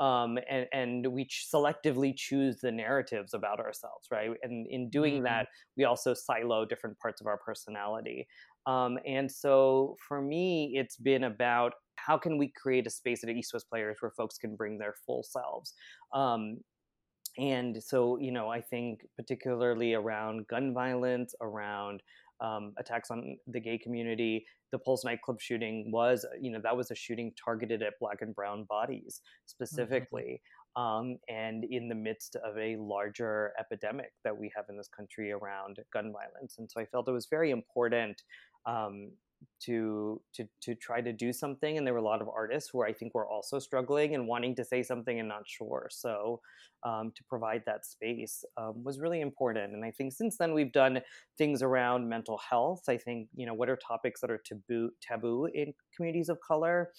um, 0.00 0.38
and, 0.48 0.66
and 0.72 1.06
we 1.08 1.24
ch- 1.24 1.46
selectively 1.52 2.14
choose 2.16 2.58
the 2.60 2.70
narratives 2.70 3.34
about 3.34 3.58
ourselves 3.60 4.06
right? 4.12 4.30
And 4.42 4.66
in 4.68 4.90
doing 4.90 5.22
mm, 5.22 5.24
that 5.24 5.48
we 5.76 5.84
also 5.84 6.14
silo 6.14 6.64
different 6.64 6.98
parts 7.00 7.20
of 7.20 7.26
our 7.26 7.38
personality 7.38 8.26
um, 8.68 8.98
and 9.06 9.30
so 9.30 9.96
for 10.06 10.20
me 10.20 10.72
it's 10.74 10.96
been 10.96 11.24
about 11.24 11.72
how 11.96 12.16
can 12.16 12.38
we 12.38 12.52
create 12.56 12.86
a 12.86 12.90
space 12.90 13.24
at 13.24 13.30
east 13.30 13.52
west 13.52 13.66
players 13.68 13.96
where 14.00 14.12
folks 14.16 14.38
can 14.38 14.54
bring 14.54 14.78
their 14.78 14.94
full 15.04 15.24
selves 15.24 15.74
um, 16.14 16.58
and 17.38 17.82
so 17.82 18.18
you 18.18 18.30
know 18.30 18.48
i 18.48 18.60
think 18.60 19.00
particularly 19.16 19.94
around 19.94 20.46
gun 20.48 20.72
violence 20.72 21.34
around 21.40 22.02
um, 22.40 22.72
attacks 22.78 23.10
on 23.10 23.36
the 23.46 23.60
gay 23.60 23.78
community. 23.78 24.46
The 24.70 24.78
Pulse 24.78 25.04
nightclub 25.04 25.40
shooting 25.40 25.90
was, 25.90 26.26
you 26.40 26.50
know, 26.50 26.60
that 26.62 26.76
was 26.76 26.90
a 26.90 26.94
shooting 26.94 27.32
targeted 27.42 27.82
at 27.82 27.94
black 28.00 28.18
and 28.20 28.34
brown 28.34 28.64
bodies 28.68 29.20
mm-hmm. 29.20 29.46
specifically. 29.46 30.40
Mm-hmm. 30.76 30.82
Um, 30.82 31.16
and 31.28 31.64
in 31.64 31.88
the 31.88 31.94
midst 31.94 32.36
of 32.36 32.56
a 32.56 32.76
larger 32.76 33.52
epidemic 33.58 34.12
that 34.22 34.36
we 34.36 34.52
have 34.54 34.66
in 34.68 34.76
this 34.76 34.88
country 34.88 35.32
around 35.32 35.78
gun 35.92 36.12
violence. 36.12 36.56
And 36.58 36.70
so 36.70 36.80
I 36.80 36.84
felt 36.84 37.08
it 37.08 37.12
was 37.12 37.26
very 37.28 37.50
important 37.50 38.22
um, 38.68 39.10
to 39.60 40.20
to 40.34 40.44
to 40.60 40.74
try 40.74 41.00
to 41.00 41.12
do 41.12 41.32
something 41.32 41.78
and 41.78 41.86
there 41.86 41.94
were 41.94 42.00
a 42.00 42.10
lot 42.12 42.22
of 42.22 42.28
artists 42.28 42.70
who 42.70 42.82
i 42.82 42.92
think 42.92 43.14
were 43.14 43.28
also 43.28 43.58
struggling 43.58 44.14
and 44.14 44.26
wanting 44.26 44.54
to 44.54 44.64
say 44.64 44.82
something 44.82 45.18
and 45.18 45.28
not 45.28 45.42
sure. 45.46 45.88
So 45.90 46.40
um, 46.84 47.12
to 47.16 47.24
provide 47.28 47.62
that 47.66 47.84
space 47.84 48.44
um, 48.56 48.82
was 48.84 49.00
really 49.00 49.20
important. 49.20 49.74
And 49.74 49.84
i 49.84 49.90
think 49.90 50.12
since 50.12 50.36
then 50.38 50.54
we've 50.54 50.72
done 50.72 51.00
things 51.36 51.62
around 51.62 52.08
mental 52.08 52.38
health. 52.50 52.82
I 52.88 52.96
think 52.96 53.28
you 53.34 53.46
know 53.46 53.54
what 53.54 53.68
are 53.68 53.76
topics 53.76 54.20
that 54.20 54.30
are 54.30 54.40
taboo 54.44 54.90
taboo 55.02 55.48
in 55.52 55.72
communities 55.94 56.28
of 56.28 56.38
color 56.46 56.90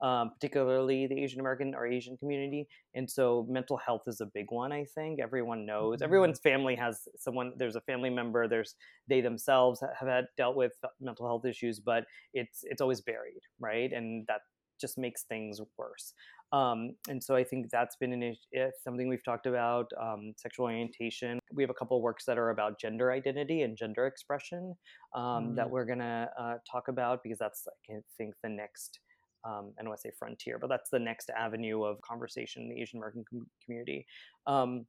um, 0.00 0.30
particularly 0.34 1.06
the 1.06 1.20
asian 1.22 1.40
american 1.40 1.74
or 1.74 1.86
asian 1.86 2.16
community? 2.16 2.68
And 2.94 3.10
so 3.10 3.46
mental 3.48 3.76
health 3.76 4.02
is 4.06 4.20
a 4.20 4.26
big 4.26 4.46
one 4.50 4.72
i 4.72 4.84
think. 4.94 5.20
Everyone 5.20 5.66
knows 5.66 5.96
mm-hmm. 5.96 6.04
everyone's 6.04 6.40
family 6.40 6.76
has 6.76 7.08
someone 7.16 7.52
there's 7.56 7.76
a 7.76 7.80
family 7.82 8.10
member 8.10 8.48
there's 8.48 8.74
they 9.08 9.20
themselves 9.20 9.80
have 9.80 10.08
had 10.08 10.26
dealt 10.36 10.56
with 10.56 10.72
mental 11.00 11.26
health 11.26 11.44
issues 11.44 11.80
but 11.80 12.04
it's 12.34 12.60
it's 12.64 12.80
always 12.80 13.00
buried 13.00 13.42
right? 13.60 13.92
And 13.92 14.26
that 14.28 14.40
just 14.80 14.98
makes 14.98 15.24
things 15.24 15.60
worse 15.76 16.12
um, 16.52 16.92
and 17.08 17.22
so 17.22 17.36
I 17.36 17.44
think 17.44 17.66
that's 17.70 17.96
been 17.96 18.12
an 18.12 18.36
eh, 18.54 18.70
something 18.82 19.08
we've 19.08 19.24
talked 19.24 19.46
about. 19.46 19.90
Um, 20.00 20.32
sexual 20.36 20.66
orientation. 20.66 21.38
We 21.52 21.62
have 21.62 21.70
a 21.70 21.74
couple 21.74 22.00
works 22.00 22.24
that 22.24 22.38
are 22.38 22.50
about 22.50 22.80
gender 22.80 23.12
identity 23.12 23.62
and 23.62 23.76
gender 23.76 24.06
expression 24.06 24.74
um, 25.14 25.22
mm-hmm. 25.22 25.54
that 25.56 25.70
we're 25.70 25.84
gonna 25.84 26.30
uh, 26.38 26.54
talk 26.70 26.88
about 26.88 27.22
because 27.22 27.38
that's 27.38 27.66
I 27.90 27.96
think 28.16 28.34
the 28.42 28.48
next. 28.48 29.00
Um, 29.44 29.72
I 29.78 29.82
don't 29.82 29.90
want 29.90 30.00
to 30.00 30.08
say 30.08 30.12
frontier, 30.18 30.58
but 30.58 30.68
that's 30.68 30.90
the 30.90 30.98
next 30.98 31.30
avenue 31.30 31.84
of 31.84 32.00
conversation 32.00 32.62
in 32.62 32.68
the 32.70 32.82
Asian 32.82 32.98
American 32.98 33.24
com- 33.30 33.46
community. 33.64 34.04
Um, 34.48 34.84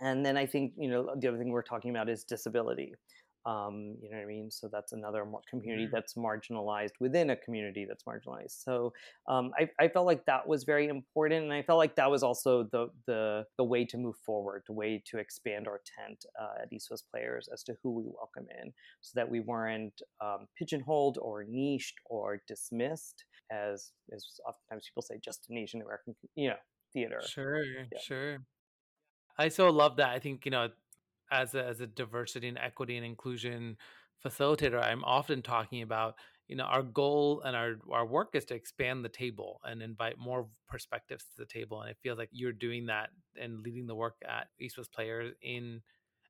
and 0.00 0.24
then 0.24 0.36
I 0.36 0.46
think 0.46 0.72
you 0.76 0.88
know 0.88 1.14
the 1.18 1.28
other 1.28 1.38
thing 1.38 1.50
we're 1.50 1.62
talking 1.62 1.90
about 1.90 2.08
is 2.08 2.24
disability 2.24 2.94
um, 3.44 3.96
you 4.00 4.10
know 4.10 4.18
what 4.18 4.22
I 4.22 4.26
mean? 4.26 4.50
So 4.50 4.68
that's 4.70 4.92
another 4.92 5.24
community 5.50 5.84
mm-hmm. 5.84 5.94
that's 5.94 6.14
marginalized 6.14 6.92
within 7.00 7.30
a 7.30 7.36
community 7.36 7.86
that's 7.88 8.04
marginalized. 8.04 8.62
So 8.62 8.92
um, 9.28 9.50
I, 9.58 9.68
I, 9.80 9.88
felt 9.88 10.06
like 10.06 10.24
that 10.26 10.46
was 10.46 10.62
very 10.62 10.86
important, 10.86 11.44
and 11.44 11.52
I 11.52 11.62
felt 11.62 11.78
like 11.78 11.96
that 11.96 12.10
was 12.10 12.22
also 12.22 12.68
the 12.70 12.88
the 13.06 13.44
the 13.58 13.64
way 13.64 13.84
to 13.86 13.98
move 13.98 14.16
forward, 14.24 14.62
the 14.66 14.74
way 14.74 15.02
to 15.06 15.18
expand 15.18 15.66
our 15.66 15.80
tent 15.98 16.24
uh, 16.40 16.62
at 16.62 16.72
East 16.72 16.88
West 16.90 17.04
Players 17.10 17.48
as 17.52 17.62
to 17.64 17.74
who 17.82 17.90
we 17.90 18.04
welcome 18.04 18.46
in, 18.62 18.72
so 19.00 19.12
that 19.16 19.28
we 19.28 19.40
weren't 19.40 20.00
um, 20.22 20.46
pigeonholed 20.56 21.18
or 21.20 21.44
niched 21.48 21.96
or 22.08 22.40
dismissed 22.46 23.24
as 23.50 23.90
as 24.14 24.24
oftentimes 24.46 24.88
people 24.88 25.02
say, 25.02 25.18
just 25.22 25.46
an 25.50 25.58
Asian 25.58 25.82
American, 25.82 26.14
you 26.36 26.48
know, 26.48 26.56
theater. 26.92 27.20
Sure, 27.26 27.62
yeah. 27.64 27.98
sure. 28.00 28.38
I 29.38 29.48
so 29.48 29.70
love 29.70 29.96
that. 29.96 30.10
I 30.10 30.18
think 30.18 30.44
you 30.44 30.50
know 30.50 30.68
as 31.32 31.54
a, 31.54 31.64
as 31.64 31.80
a 31.80 31.86
diversity 31.86 32.46
and 32.46 32.58
equity 32.58 32.96
and 32.96 33.06
inclusion 33.06 33.76
facilitator, 34.24 34.80
I'm 34.80 35.02
often 35.02 35.42
talking 35.42 35.82
about 35.82 36.14
you 36.48 36.56
know 36.56 36.64
our 36.64 36.82
goal 36.82 37.40
and 37.46 37.56
our 37.56 37.76
our 37.90 38.04
work 38.04 38.34
is 38.34 38.44
to 38.46 38.54
expand 38.54 39.04
the 39.04 39.08
table 39.08 39.60
and 39.64 39.82
invite 39.82 40.18
more 40.18 40.46
perspectives 40.68 41.24
to 41.24 41.30
the 41.38 41.46
table 41.46 41.80
and 41.80 41.90
it 41.90 41.96
feels 42.02 42.18
like 42.18 42.28
you're 42.32 42.52
doing 42.52 42.86
that 42.86 43.08
and 43.40 43.62
leading 43.62 43.86
the 43.86 43.94
work 43.94 44.16
at 44.28 44.48
east 44.60 44.76
west 44.76 44.92
players 44.92 45.32
in 45.40 45.80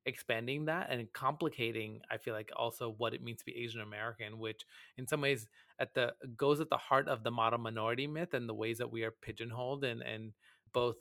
expanding 0.07 0.67
that 0.67 0.89
and 0.91 1.13
complicating 1.13 2.01
i 2.11 2.17
feel 2.17 2.35
like 2.35 2.51
also 2.57 2.95
what 2.99 3.15
it 3.15 3.23
means 3.23 3.39
to 3.39 3.45
be 3.45 3.57
asian 3.57 3.81
american 3.81 4.39
which 4.39 4.65
in 4.97 5.07
some 5.09 5.21
ways 5.21 5.49
at 5.81 5.95
the 5.95 6.13
goes 6.37 6.61
at 6.61 6.71
the 6.71 6.77
heart 6.77 7.09
of 7.09 7.25
the 7.25 7.31
model 7.31 7.59
minority 7.59 8.07
myth 8.07 8.35
and 8.35 8.49
the 8.49 8.55
ways 8.55 8.79
that 8.79 8.93
we 8.93 9.03
are 9.03 9.13
pigeonholed 9.23 9.83
and 9.83 10.03
and 10.03 10.33
both 10.73 10.97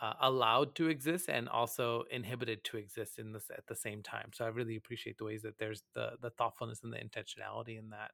uh, 0.00 0.12
allowed 0.20 0.74
to 0.76 0.88
exist 0.88 1.28
and 1.28 1.48
also 1.48 2.04
inhibited 2.10 2.62
to 2.64 2.76
exist 2.76 3.18
in 3.18 3.32
this 3.32 3.50
at 3.50 3.66
the 3.66 3.74
same 3.74 4.02
time. 4.02 4.30
So 4.34 4.44
I 4.44 4.48
really 4.48 4.76
appreciate 4.76 5.18
the 5.18 5.24
ways 5.24 5.42
that 5.42 5.58
there's 5.58 5.82
the 5.94 6.12
the 6.20 6.30
thoughtfulness 6.30 6.80
and 6.82 6.92
the 6.92 6.98
intentionality 6.98 7.78
in 7.78 7.90
that. 7.90 8.10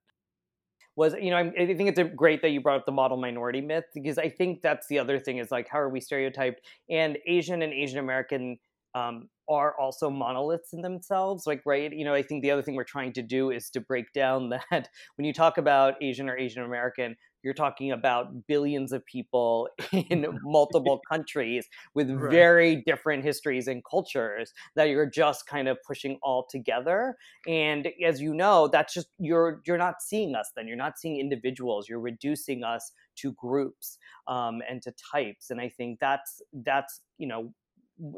Was 0.94 1.14
you 1.14 1.30
know 1.30 1.36
I, 1.36 1.52
I 1.58 1.74
think 1.74 1.96
it's 1.96 2.14
great 2.14 2.42
that 2.42 2.50
you 2.50 2.60
brought 2.60 2.80
up 2.80 2.86
the 2.86 2.92
model 2.92 3.16
minority 3.16 3.60
myth 3.60 3.84
because 3.94 4.18
I 4.18 4.28
think 4.28 4.62
that's 4.62 4.86
the 4.88 4.98
other 4.98 5.18
thing 5.18 5.38
is 5.38 5.50
like 5.50 5.68
how 5.68 5.80
are 5.80 5.88
we 5.88 6.00
stereotyped 6.00 6.60
and 6.90 7.18
Asian 7.26 7.62
and 7.62 7.72
Asian 7.72 7.98
American 7.98 8.58
um, 8.94 9.28
are 9.48 9.78
also 9.78 10.08
monoliths 10.10 10.72
in 10.72 10.82
themselves 10.82 11.46
like 11.46 11.60
right 11.66 11.92
you 11.92 12.04
know 12.04 12.14
i 12.14 12.22
think 12.22 12.42
the 12.42 12.50
other 12.50 12.62
thing 12.62 12.74
we're 12.74 12.84
trying 12.84 13.12
to 13.12 13.22
do 13.22 13.50
is 13.50 13.70
to 13.70 13.80
break 13.80 14.12
down 14.12 14.48
that 14.70 14.88
when 15.16 15.24
you 15.24 15.32
talk 15.32 15.58
about 15.58 15.94
asian 16.00 16.28
or 16.28 16.36
asian 16.36 16.62
american 16.62 17.16
you're 17.42 17.54
talking 17.54 17.92
about 17.92 18.46
billions 18.46 18.92
of 18.92 19.04
people 19.06 19.68
in 19.92 20.26
multiple 20.42 21.00
countries 21.10 21.66
with 21.94 22.10
right. 22.10 22.30
very 22.30 22.82
different 22.86 23.24
histories 23.24 23.68
and 23.68 23.82
cultures 23.88 24.52
that 24.76 24.88
you're 24.88 25.06
just 25.06 25.46
kind 25.46 25.68
of 25.68 25.78
pushing 25.86 26.18
all 26.22 26.46
together 26.50 27.16
and 27.46 27.88
as 28.04 28.20
you 28.20 28.34
know 28.34 28.68
that's 28.68 28.94
just 28.94 29.08
you're 29.18 29.60
you're 29.66 29.78
not 29.78 30.00
seeing 30.00 30.34
us 30.34 30.50
then 30.56 30.66
you're 30.66 30.76
not 30.76 30.98
seeing 30.98 31.18
individuals 31.18 31.88
you're 31.88 32.00
reducing 32.00 32.64
us 32.64 32.92
to 33.16 33.32
groups 33.32 33.98
um, 34.28 34.60
and 34.68 34.82
to 34.82 34.92
types 35.12 35.50
and 35.50 35.60
i 35.60 35.68
think 35.68 35.98
that's 36.00 36.40
that's 36.64 37.00
you 37.18 37.26
know 37.26 37.52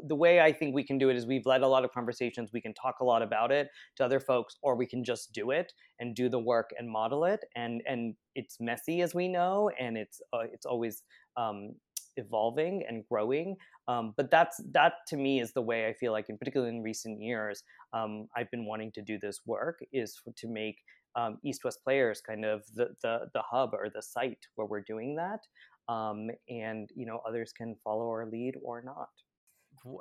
the 0.07 0.15
way 0.15 0.39
I 0.39 0.51
think 0.51 0.73
we 0.73 0.83
can 0.83 0.97
do 0.97 1.09
it 1.09 1.15
is 1.15 1.25
we've 1.25 1.45
led 1.45 1.61
a 1.61 1.67
lot 1.67 1.85
of 1.85 1.91
conversations. 1.91 2.51
We 2.51 2.61
can 2.61 2.73
talk 2.73 2.95
a 3.01 3.03
lot 3.03 3.21
about 3.21 3.51
it 3.51 3.69
to 3.97 4.05
other 4.05 4.19
folks, 4.19 4.57
or 4.61 4.75
we 4.75 4.85
can 4.85 5.03
just 5.03 5.31
do 5.33 5.51
it 5.51 5.73
and 5.99 6.15
do 6.15 6.27
the 6.29 6.39
work 6.39 6.71
and 6.77 6.89
model 6.89 7.25
it. 7.25 7.45
And 7.55 7.81
and 7.87 8.15
it's 8.33 8.57
messy, 8.59 9.01
as 9.01 9.13
we 9.13 9.27
know, 9.27 9.69
and 9.79 9.97
it's 9.97 10.21
uh, 10.33 10.45
it's 10.51 10.65
always 10.65 11.03
um, 11.37 11.75
evolving 12.17 12.83
and 12.87 13.03
growing. 13.09 13.55
Um, 13.87 14.13
but 14.17 14.31
that's 14.31 14.59
that 14.71 14.93
to 15.09 15.17
me 15.17 15.39
is 15.39 15.53
the 15.53 15.61
way 15.61 15.87
I 15.87 15.93
feel 15.93 16.11
like, 16.11 16.29
in 16.29 16.37
particularly 16.37 16.75
in 16.75 16.81
recent 16.81 17.21
years, 17.21 17.63
um, 17.93 18.27
I've 18.35 18.49
been 18.49 18.65
wanting 18.65 18.91
to 18.93 19.01
do 19.01 19.19
this 19.19 19.41
work 19.45 19.79
is 19.93 20.19
to 20.35 20.47
make 20.47 20.77
um, 21.15 21.37
East 21.43 21.63
West 21.63 21.83
Players 21.83 22.21
kind 22.21 22.43
of 22.43 22.63
the, 22.73 22.89
the 23.03 23.29
the 23.33 23.41
hub 23.41 23.73
or 23.73 23.89
the 23.93 24.01
site 24.01 24.47
where 24.55 24.67
we're 24.67 24.81
doing 24.81 25.15
that. 25.15 25.41
Um, 25.87 26.31
and 26.49 26.89
you 26.95 27.05
know 27.05 27.21
others 27.27 27.53
can 27.55 27.75
follow 27.83 28.07
our 28.09 28.25
lead 28.25 28.55
or 28.63 28.81
not. 28.81 29.09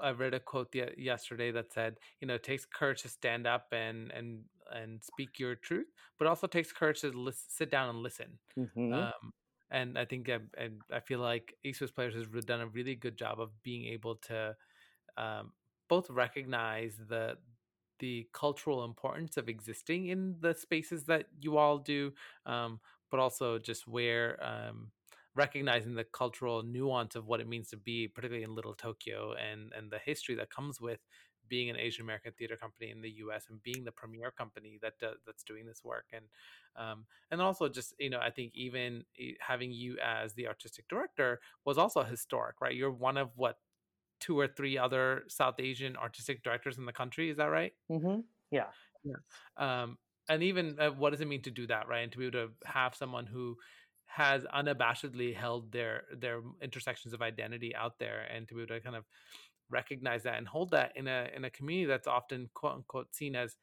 I 0.02 0.10
read 0.10 0.34
a 0.34 0.40
quote 0.40 0.74
yesterday 0.96 1.50
that 1.52 1.72
said, 1.72 1.96
you 2.20 2.26
know, 2.26 2.34
it 2.34 2.42
takes 2.42 2.64
courage 2.64 3.02
to 3.02 3.08
stand 3.08 3.46
up 3.46 3.66
and 3.72 4.10
and 4.12 4.44
and 4.72 5.02
speak 5.02 5.38
your 5.38 5.54
truth, 5.54 5.86
but 6.18 6.26
also 6.26 6.46
takes 6.46 6.72
courage 6.72 7.00
to 7.02 7.12
listen, 7.12 7.46
sit 7.48 7.70
down 7.70 7.90
and 7.90 7.98
listen. 7.98 8.38
Mm-hmm. 8.58 8.92
Um, 8.94 9.32
and 9.70 9.98
I 9.98 10.04
think 10.04 10.30
I, 10.30 10.38
I, 10.94 11.00
feel 11.00 11.18
like 11.18 11.54
East 11.64 11.82
Players 11.94 12.14
has 12.14 12.44
done 12.44 12.60
a 12.60 12.66
really 12.66 12.94
good 12.94 13.16
job 13.16 13.40
of 13.40 13.50
being 13.62 13.86
able 13.86 14.16
to 14.28 14.54
um, 15.16 15.52
both 15.88 16.08
recognize 16.10 16.96
the 17.08 17.36
the 18.00 18.26
cultural 18.32 18.84
importance 18.84 19.36
of 19.36 19.48
existing 19.48 20.08
in 20.08 20.36
the 20.40 20.54
spaces 20.54 21.04
that 21.04 21.26
you 21.40 21.56
all 21.56 21.78
do, 21.78 22.12
um, 22.44 22.80
but 23.10 23.20
also 23.20 23.58
just 23.58 23.86
where 23.86 24.38
um, 24.44 24.90
recognizing 25.34 25.94
the 25.94 26.04
cultural 26.04 26.62
nuance 26.62 27.16
of 27.16 27.26
what 27.26 27.40
it 27.40 27.48
means 27.48 27.68
to 27.68 27.76
be, 27.76 28.08
particularly 28.08 28.44
in 28.44 28.54
Little 28.54 28.74
Tokyo, 28.74 29.34
and 29.34 29.72
and 29.76 29.90
the 29.90 29.98
history 29.98 30.34
that 30.36 30.50
comes 30.50 30.80
with 30.80 31.00
being 31.46 31.68
an 31.68 31.76
Asian 31.76 32.02
American 32.02 32.32
theater 32.38 32.56
company 32.56 32.90
in 32.90 33.02
the 33.02 33.10
U.S. 33.18 33.46
and 33.50 33.62
being 33.62 33.84
the 33.84 33.92
premier 33.92 34.30
company 34.30 34.78
that 34.80 34.98
does, 34.98 35.16
that's 35.26 35.42
doing 35.42 35.66
this 35.66 35.82
work, 35.84 36.06
and 36.12 36.24
um, 36.76 37.04
and 37.30 37.40
also 37.40 37.68
just 37.68 37.94
you 37.98 38.10
know 38.10 38.20
I 38.20 38.30
think 38.30 38.52
even 38.54 39.04
having 39.40 39.72
you 39.72 39.96
as 40.02 40.34
the 40.34 40.48
artistic 40.48 40.88
director 40.88 41.40
was 41.64 41.78
also 41.78 42.02
historic, 42.02 42.60
right? 42.60 42.74
You're 42.74 42.90
one 42.90 43.16
of 43.16 43.30
what 43.36 43.58
two 44.20 44.38
or 44.38 44.48
three 44.48 44.78
other 44.78 45.24
South 45.28 45.56
Asian 45.58 45.96
artistic 45.96 46.42
directors 46.42 46.78
in 46.78 46.86
the 46.86 46.92
country. 46.92 47.30
Is 47.30 47.36
that 47.36 47.46
right? 47.46 47.72
Mm-hmm. 47.90 48.20
Yeah. 48.50 48.66
Yeah. 49.04 49.16
Um, 49.56 49.98
and 50.28 50.42
even 50.42 50.78
uh, 50.80 50.90
what 50.90 51.10
does 51.10 51.20
it 51.20 51.28
mean 51.28 51.42
to 51.42 51.50
do 51.50 51.66
that, 51.66 51.88
right? 51.88 52.02
And 52.02 52.12
to 52.12 52.18
be 52.18 52.26
able 52.26 52.46
to 52.46 52.50
have 52.64 52.94
someone 52.94 53.26
who 53.26 53.56
has 54.14 54.44
unabashedly 54.54 55.34
held 55.34 55.72
their 55.72 56.04
their 56.16 56.40
intersections 56.62 57.12
of 57.14 57.20
identity 57.22 57.74
out 57.74 57.98
there 57.98 58.20
and 58.32 58.46
to 58.48 58.54
be 58.54 58.62
able 58.62 58.74
to 58.76 58.80
kind 58.80 58.96
of 58.96 59.04
recognize 59.70 60.22
that 60.22 60.38
and 60.38 60.46
hold 60.48 60.70
that 60.70 60.92
in 60.96 61.08
a 61.08 61.28
in 61.34 61.44
a 61.44 61.50
community 61.50 61.86
that's 61.86 62.06
often 62.06 62.48
quote 62.54 62.74
unquote 62.74 63.14
seen 63.14 63.34
as 63.36 63.56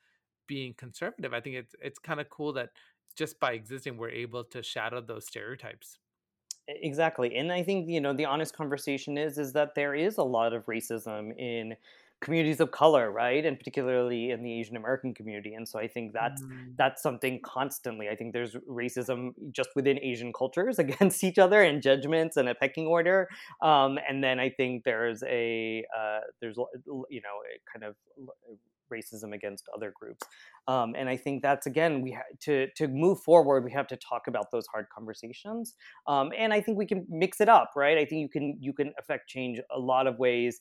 being 0.48 0.74
conservative. 0.74 1.34
I 1.34 1.42
think 1.42 1.56
it's 1.58 1.76
it's 1.82 2.00
kind 2.00 2.20
of 2.20 2.30
cool 2.30 2.54
that 2.54 2.72
just 3.16 3.40
by 3.40 3.54
existing 3.54 3.98
we're 3.98 4.10
able 4.10 4.44
to 4.46 4.64
shadow 4.64 5.02
those 5.02 5.28
stereotypes. 5.28 6.00
Exactly. 6.68 7.36
And 7.36 7.52
i 7.52 7.64
think 7.64 7.90
you 7.90 8.00
know 8.00 8.14
the 8.14 8.26
honest 8.26 8.56
conversation 8.56 9.18
is 9.18 9.38
is 9.38 9.54
that 9.54 9.76
there 9.76 9.94
is 9.96 10.18
a 10.18 10.24
lot 10.24 10.54
of 10.54 10.66
racism 10.68 11.36
in 11.38 11.76
communities 12.22 12.60
of 12.60 12.72
color 12.72 13.12
right 13.12 13.46
and 13.46 13.58
particularly 13.58 14.32
in 14.32 14.44
the 14.44 14.60
asian 14.60 14.76
american 14.78 15.14
community 15.14 15.54
and 15.54 15.68
so 15.68 15.80
i 15.80 15.88
think 15.88 16.14
that's 16.14 16.42
mm. 16.42 16.74
that's 16.78 17.02
something 17.02 17.40
constantly 17.44 18.10
i 18.10 18.16
think 18.16 18.34
there's 18.34 18.56
racism 18.70 19.32
just 19.52 19.70
within 19.76 20.00
asian 20.04 20.32
cultures 20.32 20.80
against 20.86 21.24
each 21.24 21.38
other 21.38 21.62
and 21.62 21.82
judgments 21.82 22.38
and 22.38 22.48
a 22.48 22.56
pecking 22.56 22.86
order 22.86 23.28
um, 23.62 23.98
and 24.08 24.24
then 24.24 24.40
i 24.40 24.50
think 24.50 24.84
there's 24.84 25.24
a 25.24 25.84
uh, 25.98 26.20
there's 26.40 26.58
you 27.10 27.22
know 27.22 27.38
kind 27.74 27.84
of 27.84 27.96
racism 28.92 29.34
against 29.34 29.68
other 29.74 29.94
groups. 29.98 30.28
Um, 30.68 30.94
and 30.98 31.10
I 31.10 31.18
think 31.18 31.42
that's 31.42 31.66
again 31.66 32.02
we 32.02 32.12
ha- 32.12 32.22
to 32.42 32.68
to 32.76 32.88
move 32.88 33.22
forward, 33.22 33.64
we 33.64 33.72
have 33.72 33.88
to 33.88 33.98
talk 33.98 34.28
about 34.28 34.52
those 34.52 34.68
hard 34.68 34.88
conversations. 34.94 35.76
Um, 36.08 36.32
and 36.38 36.54
I 36.54 36.62
think 36.62 36.78
we 36.78 36.86
can 36.86 37.06
mix 37.10 37.42
it 37.42 37.50
up, 37.50 37.72
right? 37.76 37.98
I 37.98 38.06
think 38.06 38.22
you 38.22 38.30
can 38.30 38.58
you 38.60 38.74
can 38.74 38.94
affect 39.00 39.28
change 39.30 39.60
a 39.74 39.80
lot 39.80 40.08
of 40.08 40.20
ways. 40.20 40.60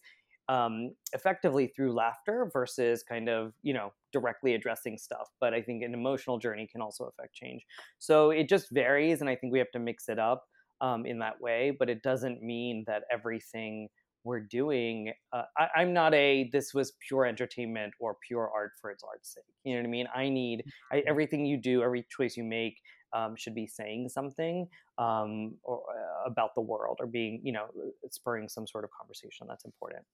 Um, 0.51 0.97
effectively 1.13 1.69
through 1.69 1.93
laughter 1.93 2.51
versus 2.53 3.05
kind 3.05 3.29
of 3.29 3.53
you 3.63 3.73
know 3.73 3.93
directly 4.13 4.55
addressing 4.55 4.99
stuff 4.99 5.29
but 5.41 5.55
i 5.55 5.63
think 5.63 5.85
an 5.85 5.95
emotional 5.95 6.41
journey 6.41 6.67
can 6.67 6.81
also 6.83 7.05
affect 7.05 7.35
change. 7.37 7.65
So 8.01 8.31
it 8.31 8.49
just 8.49 8.69
varies 8.73 9.21
and 9.21 9.31
i 9.31 9.37
think 9.37 9.53
we 9.53 9.61
have 9.61 9.71
to 9.71 9.79
mix 9.79 10.09
it 10.09 10.19
up 10.19 10.43
um, 10.81 11.07
in 11.07 11.21
that 11.21 11.41
way 11.41 11.71
but 11.79 11.89
it 11.89 12.03
doesn't 12.03 12.43
mean 12.43 12.83
that 12.89 13.05
everything 13.13 13.89
we're 14.25 14.41
doing 14.41 15.13
uh, 15.33 15.43
I, 15.57 15.83
am 15.83 15.93
not 15.93 16.15
a 16.15 16.51
this 16.53 16.75
was 16.75 16.93
pure 17.07 17.27
entertainment 17.27 17.95
or 18.01 18.17
pure 18.27 18.51
art 18.55 18.73
for 18.81 18.91
its 18.91 19.03
art's 19.03 19.33
sake. 19.35 19.45
You 19.65 19.75
know 19.75 19.81
what 19.81 19.87
i 19.87 19.91
mean? 19.91 20.09
I 20.15 20.29
need 20.29 20.65
I, 20.93 20.97
mm-hmm. 20.97 21.09
everything 21.09 21.47
you 21.47 21.57
do 21.57 21.83
every 21.83 22.07
choice 22.11 22.37
you 22.37 22.45
make 22.45 22.81
um, 23.13 23.37
should 23.37 23.55
be 23.55 23.67
saying 23.67 24.09
something 24.09 24.69
um, 24.99 25.55
or 25.63 25.83
uh, 25.91 26.29
about 26.29 26.55
the 26.55 26.61
world 26.61 26.99
or 27.01 27.07
being 27.07 27.41
you 27.43 27.53
know 27.53 27.67
spurring 28.11 28.49
some 28.49 28.67
sort 28.67 28.85
of 28.85 28.91
conversation 28.91 29.47
that's 29.49 29.65
important. 29.65 30.05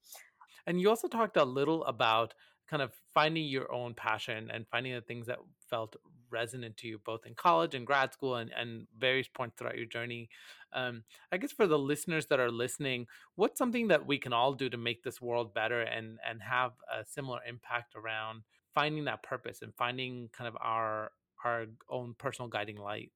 And 0.67 0.81
you 0.81 0.89
also 0.89 1.09
talked 1.09 1.37
a 1.37 1.45
little 1.45 1.85
about 1.85 2.35
kind 2.69 2.83
of 2.83 2.93
finding 3.15 3.45
your 3.45 3.73
own 3.73 3.95
passion 3.95 4.51
and 4.53 4.67
finding 4.69 4.93
the 4.93 5.01
things 5.01 5.27
that 5.27 5.39
felt 5.71 5.95
resonant 6.31 6.77
to 6.77 6.89
you 6.89 6.99
both 7.05 7.25
in 7.25 7.35
college 7.35 7.75
and 7.75 7.87
grad 7.87 8.13
school 8.13 8.37
and, 8.37 8.51
and 8.59 8.87
various 8.99 9.29
points 9.29 9.55
throughout 9.57 9.77
your 9.77 9.87
journey. 9.87 10.29
Um, 10.73 11.05
i 11.31 11.37
guess 11.37 11.53
for 11.53 11.67
the 11.69 11.79
listeners 11.79 12.27
that 12.27 12.41
are 12.41 12.51
listening 12.51 13.07
what's 13.37 13.57
something 13.57 13.89
that 13.89 14.05
we 14.05 14.19
can 14.19 14.33
all 14.33 14.53
do 14.53 14.69
to 14.69 14.77
make 14.77 15.05
this 15.05 15.23
world 15.23 15.55
better 15.55 15.81
and 15.81 16.19
and 16.29 16.43
have 16.43 16.73
a 16.93 17.05
similar 17.07 17.39
impact 17.49 17.95
around 17.95 18.43
finding 18.75 19.05
that 19.05 19.23
purpose 19.23 19.63
and 19.63 19.73
finding 19.75 20.29
kind 20.37 20.49
of 20.49 20.57
our 20.61 21.13
our 21.45 21.67
own 21.91 22.15
personal 22.19 22.49
guiding 22.49 22.77
light. 22.77 23.11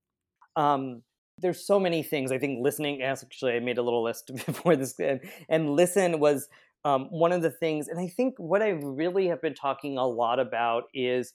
Um, 0.57 1.03
there's 1.39 1.67
so 1.67 1.81
many 1.81 2.03
things. 2.03 2.33
I 2.33 2.39
think 2.39 2.62
listening 2.62 3.03
actually 3.03 3.55
i 3.55 3.61
made 3.61 3.79
a 3.79 3.83
little 3.83 4.03
list 4.03 4.31
before 4.47 4.77
this 4.77 4.99
and, 5.00 5.21
and 5.49 5.71
listen 5.71 6.21
was 6.21 6.49
um, 6.85 7.07
one 7.11 7.33
of 7.33 7.43
the 7.43 7.50
things, 7.50 7.89
and 7.89 8.00
I 8.00 8.09
think 8.09 8.35
what 8.39 8.62
I 8.62 8.71
really 8.71 9.29
have 9.29 9.43
been 9.43 9.55
talking 9.55 9.99
a 9.99 10.07
lot 10.07 10.41
about 10.41 10.85
is 10.95 11.33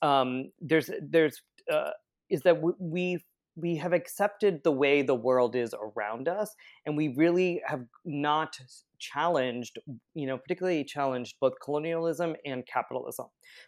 um, 0.00 0.50
there's 0.60 0.90
there's 1.02 1.42
uh, 1.70 1.90
is 2.30 2.42
that 2.42 2.62
we 2.78 3.18
we 3.60 3.76
have 3.76 3.92
accepted 3.92 4.62
the 4.64 4.72
way 4.72 5.02
the 5.02 5.14
world 5.14 5.56
is 5.56 5.74
around 5.74 6.28
us, 6.28 6.54
and 6.86 6.96
we 6.96 7.08
really 7.08 7.62
have 7.66 7.84
not 8.04 8.58
challenged, 8.98 9.78
you 10.14 10.26
know, 10.26 10.36
particularly 10.38 10.84
challenged 10.84 11.36
both 11.40 11.54
colonialism 11.62 12.36
and 12.44 12.66
capitalism, 12.66 13.26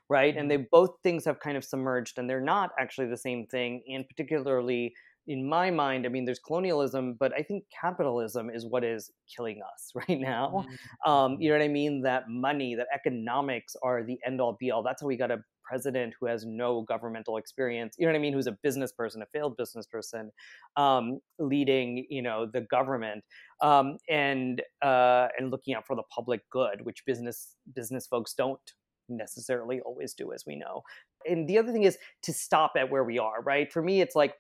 right? 0.08 0.32
Mm-hmm. 0.32 0.40
And 0.40 0.50
they 0.50 0.56
both 0.70 0.90
things 1.02 1.25
have 1.25 1.40
kind 1.40 1.56
of 1.56 1.64
submerged, 1.64 2.18
and 2.18 2.28
they're 2.28 2.40
not 2.40 2.70
actually 2.78 3.08
the 3.08 3.16
same 3.16 3.46
thing, 3.46 3.82
and 3.88 4.06
particularly 4.08 4.94
in 5.28 5.49
my 5.49 5.70
mind, 5.70 6.04
I 6.04 6.08
mean, 6.08 6.25
there's 6.25 6.40
colonialism, 6.40 7.14
but 7.18 7.32
I 7.32 7.42
think 7.42 7.64
capitalism 7.80 8.50
is 8.50 8.66
what 8.66 8.82
is 8.82 9.11
killing 9.34 9.61
us 9.72 9.92
right 10.08 10.18
now. 10.18 10.66
Mm-hmm. 10.66 11.11
Um, 11.11 11.37
you 11.40 11.50
know 11.50 11.58
what 11.58 11.64
I 11.64 11.68
mean? 11.68 12.02
That 12.02 12.28
money, 12.28 12.75
that 12.75 12.88
economics 12.92 13.76
are 13.82 14.02
the 14.02 14.18
end 14.26 14.40
all 14.40 14.56
be 14.58 14.70
all. 14.70 14.82
That's 14.82 15.00
how 15.02 15.06
we 15.06 15.16
got 15.16 15.30
a 15.30 15.38
president 15.62 16.14
who 16.19 16.26
has 16.26 16.45
no 16.45 16.83
governmental 16.83 17.37
experience. 17.37 17.95
You 17.99 18.07
know 18.07 18.12
what 18.12 18.19
I 18.19 18.23
mean? 18.23 18.33
Who's 18.33 18.47
a 18.47 18.59
business 18.62 18.92
person, 18.92 19.23
a 19.23 19.26
failed 19.26 19.57
business 19.57 19.87
person, 19.87 20.31
um, 20.76 21.21
leading 21.38 22.07
you 22.09 22.23
know 22.23 22.47
the 22.47 22.62
government 22.62 23.25
um, 23.61 23.99
and 24.09 24.62
uh, 24.83 25.28
and 25.38 25.50
looking 25.50 25.75
out 25.75 25.87
for 25.87 25.97
the 25.97 26.02
public 26.04 26.42
good, 26.50 26.85
which 26.85 27.04
business 27.07 27.57
business 27.75 28.07
folks 28.07 28.35
don't 28.35 28.61
necessarily 29.09 29.81
always 29.81 30.14
do, 30.14 30.33
as 30.33 30.45
we 30.47 30.57
know. 30.57 30.83
And 31.28 31.49
the 31.49 31.59
other 31.59 31.73
thing 31.73 31.85
is 31.85 31.99
to 32.23 32.33
stop 32.33 32.73
at 32.76 32.90
where 32.90 33.04
we 33.04 33.19
are. 33.19 33.42
Right? 33.42 33.73
For 33.73 33.83
me, 33.83 34.00
it's 34.00 34.16
like 34.16 34.35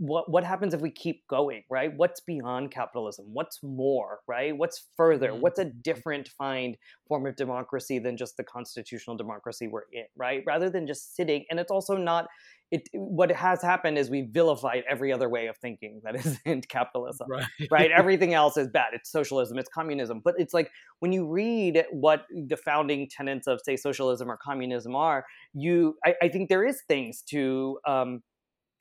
what 0.00 0.30
what 0.30 0.44
happens 0.44 0.72
if 0.72 0.80
we 0.80 0.90
keep 0.90 1.26
going 1.28 1.62
right? 1.70 1.92
What's 1.94 2.20
beyond 2.20 2.70
capitalism? 2.70 3.26
What's 3.32 3.62
more 3.62 4.20
right? 4.26 4.56
What's 4.56 4.86
further? 4.96 5.28
Mm-hmm. 5.28 5.40
what's 5.42 5.58
a 5.58 5.66
different 5.66 6.28
find 6.28 6.76
form 7.06 7.26
of 7.26 7.36
democracy 7.36 7.98
than 7.98 8.16
just 8.16 8.38
the 8.38 8.44
constitutional 8.44 9.16
democracy 9.16 9.68
we're 9.68 9.82
in 9.92 10.06
right? 10.16 10.42
Rather 10.46 10.70
than 10.70 10.86
just 10.86 11.14
sitting 11.14 11.44
and 11.50 11.60
it's 11.60 11.70
also 11.70 11.96
not 11.96 12.28
it 12.70 12.88
what 12.94 13.30
has 13.30 13.60
happened 13.60 13.98
is 13.98 14.08
we 14.08 14.22
vilified 14.22 14.84
every 14.88 15.12
other 15.12 15.28
way 15.28 15.48
of 15.48 15.56
thinking 15.58 16.00
that 16.04 16.14
isn't 16.46 16.68
capitalism 16.68 17.26
right. 17.28 17.44
right? 17.70 17.90
Everything 17.96 18.32
else 18.32 18.56
is 18.56 18.68
bad. 18.68 18.94
It's 18.94 19.10
socialism. 19.10 19.58
It's 19.58 19.68
communism. 19.68 20.22
But 20.24 20.34
it's 20.38 20.54
like 20.54 20.70
when 21.00 21.12
you 21.12 21.28
read 21.28 21.84
what 21.90 22.24
the 22.32 22.56
founding 22.56 23.06
tenets 23.10 23.46
of 23.46 23.60
say 23.62 23.76
socialism 23.76 24.30
or 24.30 24.38
communism 24.38 24.94
are 24.94 25.24
you 25.52 25.96
i, 26.04 26.14
I 26.22 26.28
think 26.28 26.48
there 26.48 26.64
is 26.64 26.82
things 26.86 27.22
to 27.30 27.78
um, 27.86 28.22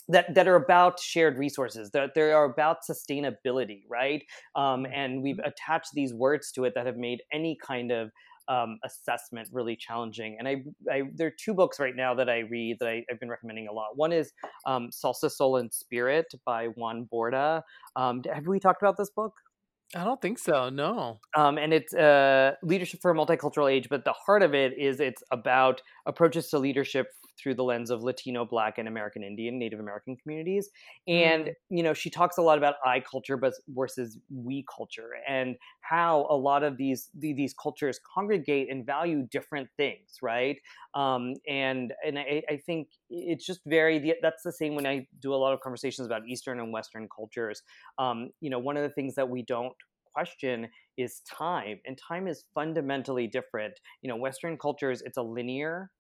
that 0.10 0.34
that 0.34 0.48
are 0.48 0.56
about 0.56 1.00
shared 1.00 1.38
resources 1.38 1.92
that 1.92 2.12
they 2.16 2.32
are 2.32 2.46
about 2.46 2.78
sustainability 2.90 3.84
right 3.90 4.24
um, 4.56 4.84
mm-hmm. 4.84 4.94
and 4.94 5.24
we've 5.24 5.40
attached 5.40 5.92
these 5.94 6.14
words 6.14 6.52
to 6.52 6.66
it 6.66 6.74
that 6.76 6.86
have 6.86 6.98
made 6.98 7.22
any 7.32 7.58
kind 7.66 7.92
of 7.92 8.10
um, 8.50 8.80
assessment 8.84 9.48
really 9.52 9.76
challenging 9.76 10.36
and 10.40 10.48
I, 10.48 10.64
I, 10.92 11.04
there 11.14 11.28
are 11.28 11.34
two 11.40 11.54
books 11.54 11.80
right 11.80 11.96
now 11.96 12.16
that 12.16 12.30
i 12.30 12.40
read 12.40 12.78
that 12.80 12.90
I, 12.90 13.06
have 13.08 13.20
been 13.20 13.30
recommending 13.30 13.68
a 13.68 13.72
lot 13.72 13.90
one 13.96 14.12
is 14.12 14.32
um, 14.66 14.90
salsa 14.92 15.30
soul 15.30 15.58
and 15.58 15.72
spirit 15.72 16.26
by 16.46 16.66
Juana 16.66 17.04
Bordas 17.14 17.62
um, 17.96 18.24
have 18.34 18.48
we 18.48 18.60
talked 18.60 18.82
about 18.82 18.98
this 18.98 19.12
book 19.12 19.34
I 19.96 20.04
don't 20.04 20.22
think 20.22 20.38
so. 20.38 20.70
No. 20.70 21.20
Um, 21.36 21.58
and 21.58 21.74
it's 21.74 21.96
uh, 21.96 22.52
leadership 22.62 23.02
for 23.02 23.10
a 23.10 23.16
multicultural 23.16 23.72
age, 23.72 23.88
but 23.90 24.06
the 24.06 24.14
heart 24.14 24.44
of 24.44 24.54
it 24.54 24.78
is 24.78 25.00
it's 25.00 25.24
about 25.32 25.82
approaches 26.06 26.48
to 26.50 26.60
leadership 26.60 27.08
through 27.42 27.56
the 27.56 27.64
lens 27.64 27.90
of 27.90 28.04
Latino, 28.04 28.46
Black, 28.46 28.78
and 28.78 28.88
American 28.88 29.24
Indian, 29.24 29.58
Native 29.58 29.80
American 29.80 30.16
communities. 30.16 30.70
And 31.08 31.46
mm. 31.46 31.54
you 31.70 31.84
know, 31.84 31.94
she 31.94 32.10
talks 32.10 32.38
a 32.38 32.42
lot 32.42 32.58
about 32.58 32.76
I 32.86 33.00
culture, 33.00 33.38
but 33.38 33.54
versus 33.70 34.18
we 34.34 34.66
culture, 34.76 35.12
and 35.28 35.56
how 35.82 36.28
a 36.30 36.36
lot 36.36 36.64
of 36.64 36.78
these 36.78 37.10
these 37.18 37.54
cultures 37.62 38.00
congregate 38.14 38.70
and 38.70 38.86
value 38.86 39.28
different 39.32 39.70
things, 39.78 40.18
right? 40.22 40.58
Um, 40.94 41.34
and 41.48 41.94
and 42.06 42.20
I, 42.20 42.44
I 42.50 42.58
think 42.58 42.90
it's 43.10 43.46
just 43.46 43.62
very 43.66 44.16
that's 44.22 44.44
the 44.44 44.52
same 44.52 44.76
when 44.76 44.86
I 44.86 45.08
do 45.22 45.34
a 45.34 45.38
lot 45.38 45.54
of 45.54 45.62
conversations 45.62 46.06
about 46.06 46.28
Eastern 46.28 46.60
and 46.60 46.72
Western 46.72 47.08
cultures. 47.14 47.62
Um, 47.98 48.30
you 48.42 48.50
know, 48.50 48.60
one 48.60 48.78
of 48.78 48.84
the 48.84 48.90
things 48.90 49.16
that 49.16 49.30
we 49.30 49.44
don't 49.44 49.74
question 50.14 50.68
is 50.98 51.22
time 51.22 51.80
and 51.86 51.98
time 51.98 52.28
is 52.28 52.46
fundamentally 52.54 53.28
different 53.28 53.74
you 54.02 54.10
know 54.10 54.16
western 54.16 54.58
cultures 54.58 55.02
it's 55.06 55.18
a 55.18 55.22
linear 55.22 55.92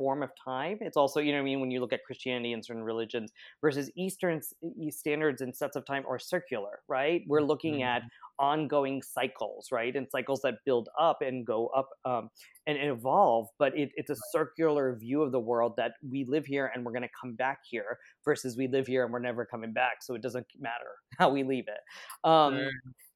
form 0.00 0.22
of 0.22 0.30
time. 0.42 0.78
It's 0.80 0.96
also, 0.96 1.20
you 1.20 1.30
know 1.30 1.40
I 1.40 1.42
mean, 1.42 1.60
when 1.60 1.70
you 1.70 1.78
look 1.78 1.92
at 1.92 2.02
Christianity 2.06 2.54
and 2.54 2.64
certain 2.64 2.82
religions 2.82 3.32
versus 3.60 3.90
Eastern 3.96 4.40
standards 4.88 5.42
and 5.42 5.54
sets 5.54 5.76
of 5.76 5.84
time 5.84 6.04
are 6.08 6.18
circular, 6.18 6.78
right? 6.88 7.22
We're 7.26 7.42
looking 7.42 7.74
mm-hmm. 7.74 7.82
at 7.82 8.02
ongoing 8.38 9.02
cycles, 9.02 9.68
right? 9.70 9.94
And 9.94 10.08
cycles 10.10 10.40
that 10.40 10.54
build 10.64 10.88
up 10.98 11.20
and 11.20 11.46
go 11.46 11.66
up 11.76 11.90
um, 12.06 12.30
and, 12.66 12.78
and, 12.78 12.90
evolve, 12.90 13.48
but 13.58 13.76
it, 13.76 13.90
it's 13.94 14.08
a 14.08 14.16
circular 14.32 14.96
view 14.96 15.20
of 15.22 15.32
the 15.32 15.38
world 15.38 15.74
that 15.76 15.92
we 16.08 16.24
live 16.24 16.46
here 16.46 16.72
and 16.74 16.82
we're 16.82 16.92
going 16.92 17.02
to 17.02 17.08
come 17.20 17.34
back 17.34 17.58
here 17.68 17.98
versus 18.24 18.56
we 18.56 18.68
live 18.68 18.86
here 18.86 19.04
and 19.04 19.12
we're 19.12 19.18
never 19.18 19.44
coming 19.44 19.74
back. 19.74 19.98
So 20.00 20.14
it 20.14 20.22
doesn't 20.22 20.46
matter 20.58 20.96
how 21.18 21.28
we 21.28 21.42
leave 21.42 21.66
it. 21.68 22.26
Um, 22.26 22.56
sure. 22.56 22.70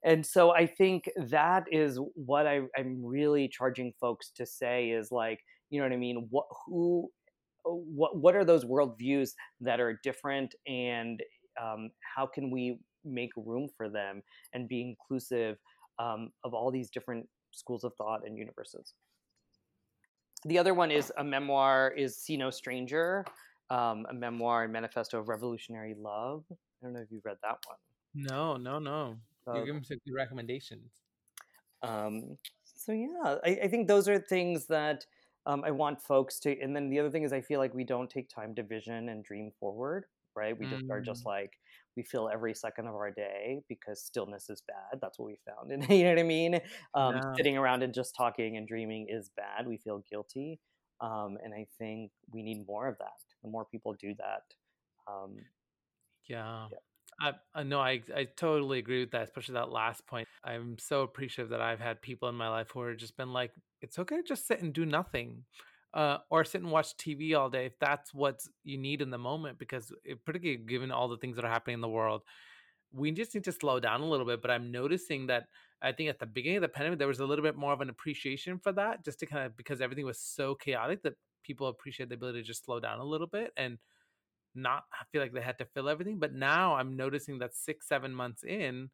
And 0.04 0.24
so 0.24 0.50
I 0.50 0.66
think 0.66 1.08
that 1.16 1.64
is 1.72 1.98
what 2.14 2.46
I, 2.46 2.60
I'm 2.76 3.02
really 3.02 3.48
charging 3.48 3.94
folks 3.98 4.30
to 4.36 4.44
say 4.44 4.90
is 4.90 5.10
like, 5.10 5.40
you 5.70 5.80
know 5.80 5.86
what 5.86 5.92
I 5.92 5.98
mean? 5.98 6.26
What 6.30 6.46
who 6.66 7.10
uh, 7.66 7.70
what 7.70 8.16
what 8.16 8.34
are 8.34 8.44
those 8.44 8.64
worldviews 8.64 9.30
that 9.60 9.80
are 9.80 9.98
different 10.02 10.54
and 10.66 11.22
um, 11.60 11.90
how 12.16 12.26
can 12.26 12.50
we 12.50 12.78
make 13.04 13.30
room 13.36 13.68
for 13.76 13.88
them 13.88 14.22
and 14.52 14.68
be 14.68 14.80
inclusive 14.82 15.56
um, 15.98 16.30
of 16.42 16.54
all 16.54 16.70
these 16.70 16.90
different 16.90 17.26
schools 17.52 17.84
of 17.84 17.92
thought 17.96 18.26
and 18.26 18.36
universes? 18.36 18.94
The 20.46 20.58
other 20.58 20.74
one 20.74 20.90
is 20.90 21.12
a 21.16 21.24
memoir 21.24 21.94
is 21.96 22.18
see 22.18 22.36
no 22.36 22.50
stranger 22.50 23.24
um, 23.70 24.06
a 24.10 24.14
memoir 24.14 24.64
and 24.64 24.72
manifesto 24.72 25.18
of 25.18 25.28
revolutionary 25.28 25.94
love. 25.98 26.44
I 26.50 26.54
don't 26.82 26.92
know 26.92 27.00
if 27.00 27.10
you've 27.10 27.24
read 27.24 27.38
that 27.42 27.58
one. 27.66 27.78
No 28.14 28.56
no 28.56 28.78
no. 28.78 29.16
Uh, 29.46 29.54
you're 29.54 29.66
giving 29.66 29.84
some 29.84 29.98
good 30.06 30.14
recommendations. 30.14 30.92
Um, 31.82 32.36
so 32.64 32.92
yeah 32.92 33.36
I, 33.44 33.60
I 33.64 33.68
think 33.68 33.88
those 33.88 34.08
are 34.08 34.18
things 34.18 34.66
that 34.66 35.04
um, 35.46 35.62
I 35.64 35.70
want 35.70 36.02
folks 36.02 36.38
to, 36.40 36.58
and 36.60 36.74
then 36.74 36.88
the 36.88 36.98
other 36.98 37.10
thing 37.10 37.22
is 37.22 37.32
I 37.32 37.40
feel 37.40 37.60
like 37.60 37.74
we 37.74 37.84
don't 37.84 38.08
take 38.08 38.28
time 38.28 38.54
to 38.54 38.62
vision 38.62 39.08
and 39.08 39.24
dream 39.24 39.50
forward, 39.60 40.04
right? 40.34 40.58
We 40.58 40.66
just 40.66 40.84
are 40.90 41.00
just 41.00 41.24
mm. 41.24 41.28
like 41.28 41.52
we 41.96 42.02
feel 42.02 42.30
every 42.32 42.54
second 42.54 42.88
of 42.88 42.94
our 42.94 43.10
day 43.10 43.60
because 43.68 44.02
stillness 44.02 44.48
is 44.50 44.62
bad. 44.66 45.00
That's 45.00 45.18
what 45.18 45.26
we 45.26 45.38
found, 45.46 45.70
and 45.70 45.88
you 45.96 46.04
know 46.04 46.10
what 46.10 46.18
I 46.18 46.24
mean. 46.24 46.54
Um, 46.94 47.16
yeah. 47.16 47.32
Sitting 47.36 47.58
around 47.58 47.82
and 47.82 47.92
just 47.92 48.14
talking 48.16 48.56
and 48.56 48.66
dreaming 48.66 49.06
is 49.08 49.30
bad. 49.36 49.66
We 49.66 49.76
feel 49.76 50.02
guilty, 50.10 50.60
um, 51.00 51.36
and 51.44 51.52
I 51.54 51.66
think 51.78 52.10
we 52.32 52.42
need 52.42 52.66
more 52.66 52.88
of 52.88 52.96
that. 52.98 53.12
The 53.42 53.50
more 53.50 53.66
people 53.66 53.94
do 54.00 54.14
that, 54.18 54.42
um, 55.06 55.36
yeah. 56.26 56.68
yeah. 56.70 56.78
I, 57.20 57.32
I 57.54 57.62
know 57.62 57.80
I 57.80 58.02
I 58.14 58.24
totally 58.36 58.78
agree 58.78 59.00
with 59.00 59.12
that, 59.12 59.22
especially 59.22 59.54
that 59.54 59.70
last 59.70 60.06
point. 60.06 60.26
I'm 60.44 60.78
so 60.78 61.02
appreciative 61.02 61.50
that 61.50 61.60
I've 61.60 61.80
had 61.80 62.02
people 62.02 62.28
in 62.28 62.34
my 62.34 62.48
life 62.48 62.70
who 62.72 62.82
have 62.82 62.96
just 62.96 63.16
been 63.16 63.32
like, 63.32 63.52
it's 63.80 63.98
okay 63.98 64.16
to 64.16 64.22
just 64.22 64.46
sit 64.46 64.62
and 64.62 64.72
do 64.72 64.84
nothing. 64.86 65.44
Uh, 65.92 66.18
or 66.28 66.44
sit 66.44 66.60
and 66.60 66.72
watch 66.72 66.96
TV 66.96 67.38
all 67.38 67.48
day 67.48 67.66
if 67.66 67.78
that's 67.78 68.12
what 68.12 68.40
you 68.64 68.76
need 68.76 69.00
in 69.00 69.10
the 69.10 69.18
moment. 69.18 69.58
Because 69.58 69.92
it, 70.04 70.24
particularly 70.24 70.60
given 70.64 70.90
all 70.90 71.08
the 71.08 71.16
things 71.16 71.36
that 71.36 71.44
are 71.44 71.50
happening 71.50 71.74
in 71.74 71.80
the 71.80 71.88
world, 71.88 72.22
we 72.92 73.12
just 73.12 73.32
need 73.32 73.44
to 73.44 73.52
slow 73.52 73.78
down 73.78 74.00
a 74.00 74.08
little 74.08 74.26
bit. 74.26 74.42
But 74.42 74.50
I'm 74.50 74.72
noticing 74.72 75.28
that 75.28 75.44
I 75.80 75.92
think 75.92 76.10
at 76.10 76.18
the 76.18 76.26
beginning 76.26 76.58
of 76.58 76.62
the 76.62 76.68
pandemic 76.68 76.98
there 76.98 77.06
was 77.06 77.20
a 77.20 77.26
little 77.26 77.44
bit 77.44 77.56
more 77.56 77.72
of 77.72 77.80
an 77.80 77.90
appreciation 77.90 78.58
for 78.58 78.72
that, 78.72 79.04
just 79.04 79.20
to 79.20 79.26
kind 79.26 79.46
of 79.46 79.56
because 79.56 79.80
everything 79.80 80.04
was 80.04 80.18
so 80.18 80.56
chaotic 80.56 81.02
that 81.04 81.14
people 81.44 81.68
appreciate 81.68 82.08
the 82.08 82.16
ability 82.16 82.40
to 82.40 82.46
just 82.46 82.64
slow 82.64 82.80
down 82.80 82.98
a 82.98 83.04
little 83.04 83.26
bit 83.26 83.52
and 83.56 83.78
not 84.54 84.84
I 84.92 85.04
feel 85.10 85.20
like 85.20 85.32
they 85.32 85.40
had 85.40 85.58
to 85.58 85.64
fill 85.66 85.88
everything. 85.88 86.18
But 86.18 86.34
now 86.34 86.74
I'm 86.74 86.96
noticing 86.96 87.38
that 87.38 87.54
six, 87.54 87.88
seven 87.88 88.14
months 88.14 88.44
in, 88.44 88.90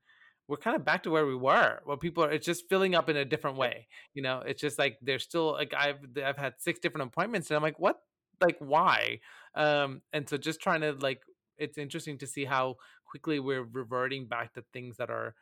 we're 0.48 0.56
kind 0.56 0.76
of 0.76 0.84
back 0.84 1.02
to 1.04 1.10
where 1.10 1.26
we 1.26 1.36
were. 1.36 1.80
Where 1.84 1.96
people 1.96 2.24
are, 2.24 2.30
it's 2.32 2.46
just 2.46 2.68
filling 2.68 2.94
up 2.94 3.08
in 3.08 3.16
a 3.16 3.24
different 3.24 3.56
way. 3.56 3.86
You 4.14 4.22
know, 4.22 4.42
it's 4.44 4.60
just 4.60 4.78
like 4.78 4.98
there's 5.00 5.22
still 5.22 5.52
like 5.52 5.72
I've 5.76 5.98
I've 6.24 6.38
had 6.38 6.54
six 6.58 6.80
different 6.80 7.08
appointments, 7.08 7.50
and 7.50 7.56
I'm 7.56 7.62
like, 7.62 7.78
what? 7.78 8.00
Like 8.40 8.56
why? 8.58 9.20
Um, 9.54 10.02
and 10.12 10.28
so 10.28 10.36
just 10.36 10.60
trying 10.60 10.80
to 10.80 10.92
like, 10.92 11.22
it's 11.58 11.78
interesting 11.78 12.18
to 12.18 12.26
see 12.26 12.44
how 12.44 12.76
quickly 13.04 13.38
we're 13.38 13.64
reverting 13.64 14.26
back 14.26 14.54
to 14.54 14.64
things 14.72 14.96
that 14.96 15.10
are 15.10 15.34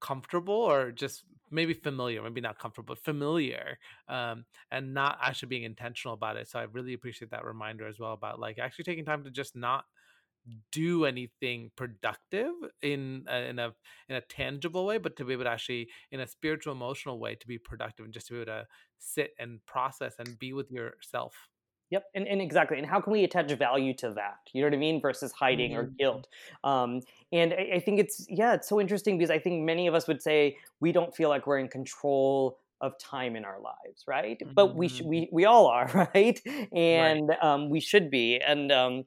comfortable 0.00 0.54
or 0.54 0.92
just 0.92 1.24
maybe 1.50 1.72
familiar 1.72 2.22
maybe 2.22 2.40
not 2.40 2.58
comfortable 2.58 2.94
but 2.94 3.02
familiar 3.02 3.78
um, 4.08 4.44
and 4.70 4.92
not 4.92 5.18
actually 5.22 5.48
being 5.48 5.64
intentional 5.64 6.14
about 6.14 6.36
it. 6.36 6.48
So 6.48 6.58
i 6.58 6.64
really 6.64 6.94
appreciate 6.94 7.30
that 7.30 7.44
reminder 7.44 7.86
as 7.86 7.98
well 7.98 8.12
about 8.12 8.38
like 8.38 8.58
actually 8.58 8.84
taking 8.84 9.04
time 9.04 9.24
to 9.24 9.30
just 9.30 9.56
not 9.56 9.84
do 10.72 11.04
anything 11.04 11.70
productive 11.76 12.52
in 12.82 13.24
a, 13.28 13.38
in 13.48 13.58
a 13.58 13.72
in 14.08 14.16
a 14.16 14.20
tangible 14.22 14.86
way 14.86 14.98
but 14.98 15.16
to 15.16 15.24
be 15.24 15.32
able 15.32 15.44
to 15.44 15.50
actually 15.50 15.88
in 16.10 16.20
a 16.20 16.26
spiritual 16.26 16.72
emotional 16.72 17.18
way 17.18 17.34
to 17.34 17.46
be 17.46 17.58
productive 17.58 18.04
and 18.04 18.14
just 18.14 18.28
to 18.28 18.32
be 18.32 18.38
able 18.40 18.46
to 18.46 18.66
sit 18.98 19.32
and 19.38 19.64
process 19.66 20.14
and 20.18 20.38
be 20.38 20.52
with 20.52 20.70
yourself 20.70 21.34
Yep, 21.90 22.04
and, 22.14 22.28
and 22.28 22.42
exactly. 22.42 22.78
And 22.78 22.86
how 22.86 23.00
can 23.00 23.12
we 23.12 23.24
attach 23.24 23.50
value 23.52 23.94
to 23.94 24.10
that? 24.10 24.38
You 24.52 24.60
know 24.60 24.68
what 24.68 24.74
I 24.74 24.78
mean? 24.78 25.00
Versus 25.00 25.32
hiding 25.32 25.70
mm-hmm. 25.72 25.80
or 25.80 25.84
guilt. 25.84 26.28
Um, 26.62 27.00
and 27.32 27.54
I, 27.54 27.76
I, 27.76 27.80
think 27.80 27.98
it's 27.98 28.26
yeah, 28.28 28.54
it's 28.54 28.68
so 28.68 28.78
interesting 28.80 29.16
because 29.16 29.30
I 29.30 29.38
think 29.38 29.64
many 29.64 29.86
of 29.86 29.94
us 29.94 30.06
would 30.06 30.20
say 30.20 30.56
we 30.80 30.92
don't 30.92 31.14
feel 31.14 31.30
like 31.30 31.46
we're 31.46 31.58
in 31.58 31.68
control 31.68 32.58
of 32.80 32.98
time 32.98 33.36
in 33.36 33.44
our 33.44 33.58
lives, 33.60 34.04
right? 34.06 34.38
Mm-hmm. 34.38 34.52
But 34.54 34.76
we 34.76 34.88
sh- 34.88 35.00
mm-hmm. 35.00 35.08
we 35.08 35.28
we 35.32 35.44
all 35.46 35.66
are, 35.66 36.10
right? 36.14 36.40
And 36.72 37.28
right. 37.28 37.42
Um, 37.42 37.70
we 37.70 37.80
should 37.80 38.10
be. 38.10 38.38
And 38.38 38.70
um, 38.70 39.04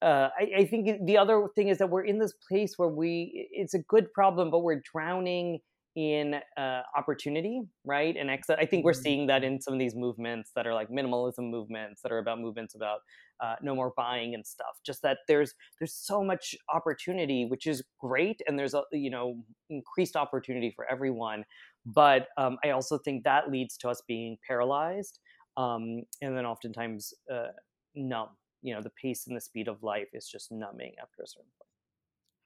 uh, 0.00 0.28
I, 0.38 0.50
I 0.58 0.64
think 0.66 1.04
the 1.04 1.18
other 1.18 1.48
thing 1.54 1.68
is 1.68 1.78
that 1.78 1.90
we're 1.90 2.04
in 2.04 2.18
this 2.18 2.32
place 2.48 2.74
where 2.78 2.88
we 2.88 3.48
it's 3.50 3.74
a 3.74 3.80
good 3.80 4.12
problem, 4.12 4.50
but 4.50 4.60
we're 4.60 4.80
drowning 4.92 5.60
in 5.96 6.36
uh, 6.56 6.82
opportunity, 6.96 7.62
right? 7.84 8.16
And 8.16 8.30
I 8.30 8.38
think 8.66 8.84
we're 8.84 8.92
mm-hmm. 8.92 9.02
seeing 9.02 9.26
that 9.26 9.42
in 9.42 9.60
some 9.60 9.74
of 9.74 9.80
these 9.80 9.96
movements 9.96 10.52
that 10.54 10.66
are 10.66 10.74
like 10.74 10.88
minimalism 10.88 11.50
movements 11.50 12.00
that 12.02 12.12
are 12.12 12.18
about 12.18 12.40
movements 12.40 12.74
about 12.74 13.00
uh, 13.40 13.56
no 13.62 13.74
more 13.74 13.92
buying 13.96 14.34
and 14.34 14.46
stuff. 14.46 14.78
Just 14.84 15.02
that 15.02 15.18
there's 15.26 15.54
there's 15.78 15.94
so 15.94 16.22
much 16.22 16.54
opportunity, 16.72 17.46
which 17.46 17.66
is 17.66 17.82
great, 17.98 18.40
and 18.46 18.58
there's 18.58 18.74
a 18.74 18.82
you 18.92 19.10
know 19.10 19.42
increased 19.68 20.16
opportunity 20.16 20.72
for 20.74 20.90
everyone. 20.90 21.44
But 21.84 22.28
um, 22.36 22.58
I 22.64 22.70
also 22.70 22.98
think 22.98 23.24
that 23.24 23.50
leads 23.50 23.76
to 23.78 23.88
us 23.88 24.02
being 24.06 24.36
paralyzed, 24.46 25.18
um, 25.56 26.02
and 26.22 26.36
then 26.36 26.46
oftentimes 26.46 27.12
uh, 27.32 27.48
numb. 27.94 28.28
You 28.62 28.74
know, 28.74 28.82
the 28.82 28.90
pace 28.90 29.26
and 29.26 29.36
the 29.36 29.40
speed 29.40 29.68
of 29.68 29.82
life 29.82 30.08
is 30.12 30.28
just 30.28 30.52
numbing 30.52 30.92
after 31.02 31.22
a 31.22 31.26
certain 31.26 31.50
point. 31.58 31.68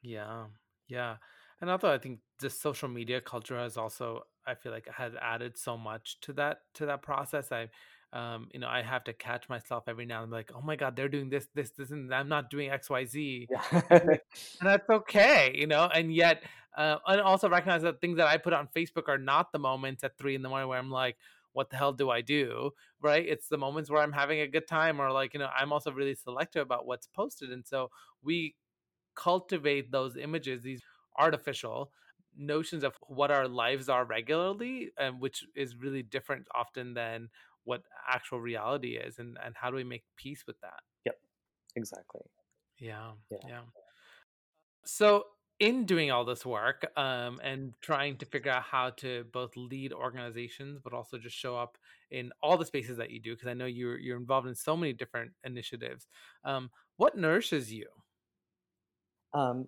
Yeah, 0.02 0.44
yeah. 0.88 1.16
And 1.64 1.70
although 1.70 1.94
I 1.94 1.96
think 1.96 2.18
the 2.40 2.50
social 2.50 2.90
media 2.90 3.22
culture 3.22 3.56
has 3.56 3.78
also, 3.78 4.24
I 4.46 4.54
feel 4.54 4.70
like 4.70 4.86
has 4.86 5.14
added 5.18 5.56
so 5.56 5.78
much 5.78 6.20
to 6.20 6.34
that 6.34 6.58
to 6.74 6.84
that 6.84 7.00
process. 7.00 7.50
I, 7.50 7.70
um, 8.12 8.48
you 8.52 8.60
know, 8.60 8.68
I 8.68 8.82
have 8.82 9.02
to 9.04 9.14
catch 9.14 9.48
myself 9.48 9.84
every 9.88 10.04
now 10.04 10.22
and 10.22 10.30
then, 10.30 10.36
like, 10.36 10.50
oh 10.54 10.60
my 10.60 10.76
god, 10.76 10.94
they're 10.94 11.08
doing 11.08 11.30
this, 11.30 11.48
this, 11.54 11.70
this, 11.70 11.90
and 11.90 12.14
I'm 12.14 12.28
not 12.28 12.50
doing 12.50 12.68
X, 12.68 12.90
Y, 12.90 13.06
Z, 13.06 13.48
and 13.90 14.20
that's 14.60 14.90
okay, 14.90 15.52
you 15.54 15.66
know. 15.66 15.88
And 15.94 16.14
yet, 16.14 16.42
uh, 16.76 16.98
and 17.06 17.22
also 17.22 17.48
recognize 17.48 17.80
that 17.80 18.02
things 18.02 18.18
that 18.18 18.26
I 18.26 18.36
put 18.36 18.52
on 18.52 18.68
Facebook 18.76 19.08
are 19.08 19.16
not 19.16 19.50
the 19.50 19.58
moments 19.58 20.04
at 20.04 20.18
three 20.18 20.34
in 20.34 20.42
the 20.42 20.50
morning 20.50 20.68
where 20.68 20.78
I'm 20.78 20.90
like, 20.90 21.16
what 21.54 21.70
the 21.70 21.78
hell 21.78 21.94
do 21.94 22.10
I 22.10 22.20
do? 22.20 22.72
Right? 23.00 23.26
It's 23.26 23.48
the 23.48 23.56
moments 23.56 23.88
where 23.88 24.02
I'm 24.02 24.12
having 24.12 24.40
a 24.40 24.46
good 24.46 24.68
time, 24.68 25.00
or 25.00 25.10
like, 25.10 25.32
you 25.32 25.40
know, 25.40 25.48
I'm 25.58 25.72
also 25.72 25.92
really 25.92 26.14
selective 26.14 26.60
about 26.60 26.84
what's 26.86 27.06
posted, 27.06 27.52
and 27.52 27.66
so 27.66 27.90
we 28.22 28.54
cultivate 29.14 29.90
those 29.90 30.16
images, 30.18 30.62
these 30.62 30.82
artificial 31.18 31.92
notions 32.36 32.82
of 32.82 32.96
what 33.06 33.30
our 33.30 33.46
lives 33.46 33.88
are 33.88 34.04
regularly 34.04 34.90
and 34.98 35.20
which 35.20 35.44
is 35.54 35.76
really 35.76 36.02
different 36.02 36.46
often 36.54 36.94
than 36.94 37.28
what 37.64 37.82
actual 38.08 38.40
reality 38.40 38.96
is 38.96 39.18
and 39.18 39.38
and 39.44 39.54
how 39.56 39.70
do 39.70 39.76
we 39.76 39.84
make 39.84 40.04
peace 40.16 40.44
with 40.46 40.60
that? 40.60 40.80
Yep. 41.06 41.16
Exactly. 41.76 42.22
Yeah 42.78 43.12
yeah, 43.30 43.38
yeah. 43.48 43.60
so 44.84 45.24
in 45.60 45.86
doing 45.86 46.10
all 46.10 46.24
this 46.24 46.44
work 46.44 46.84
um, 46.96 47.40
and 47.42 47.74
trying 47.80 48.16
to 48.16 48.26
figure 48.26 48.50
out 48.50 48.64
how 48.64 48.90
to 48.90 49.24
both 49.32 49.56
lead 49.56 49.92
organizations 49.92 50.80
but 50.82 50.92
also 50.92 51.16
just 51.16 51.36
show 51.36 51.56
up 51.56 51.78
in 52.10 52.32
all 52.42 52.56
the 52.56 52.66
spaces 52.66 52.96
that 52.96 53.10
you 53.10 53.20
do 53.20 53.34
because 53.34 53.46
i 53.46 53.54
know 53.54 53.64
you're 53.64 53.96
you're 53.96 54.16
involved 54.16 54.48
in 54.48 54.54
so 54.54 54.76
many 54.76 54.92
different 54.92 55.30
initiatives 55.44 56.08
um, 56.44 56.70
what 56.96 57.16
nourishes 57.16 57.72
you? 57.72 57.86
Um, 59.32 59.66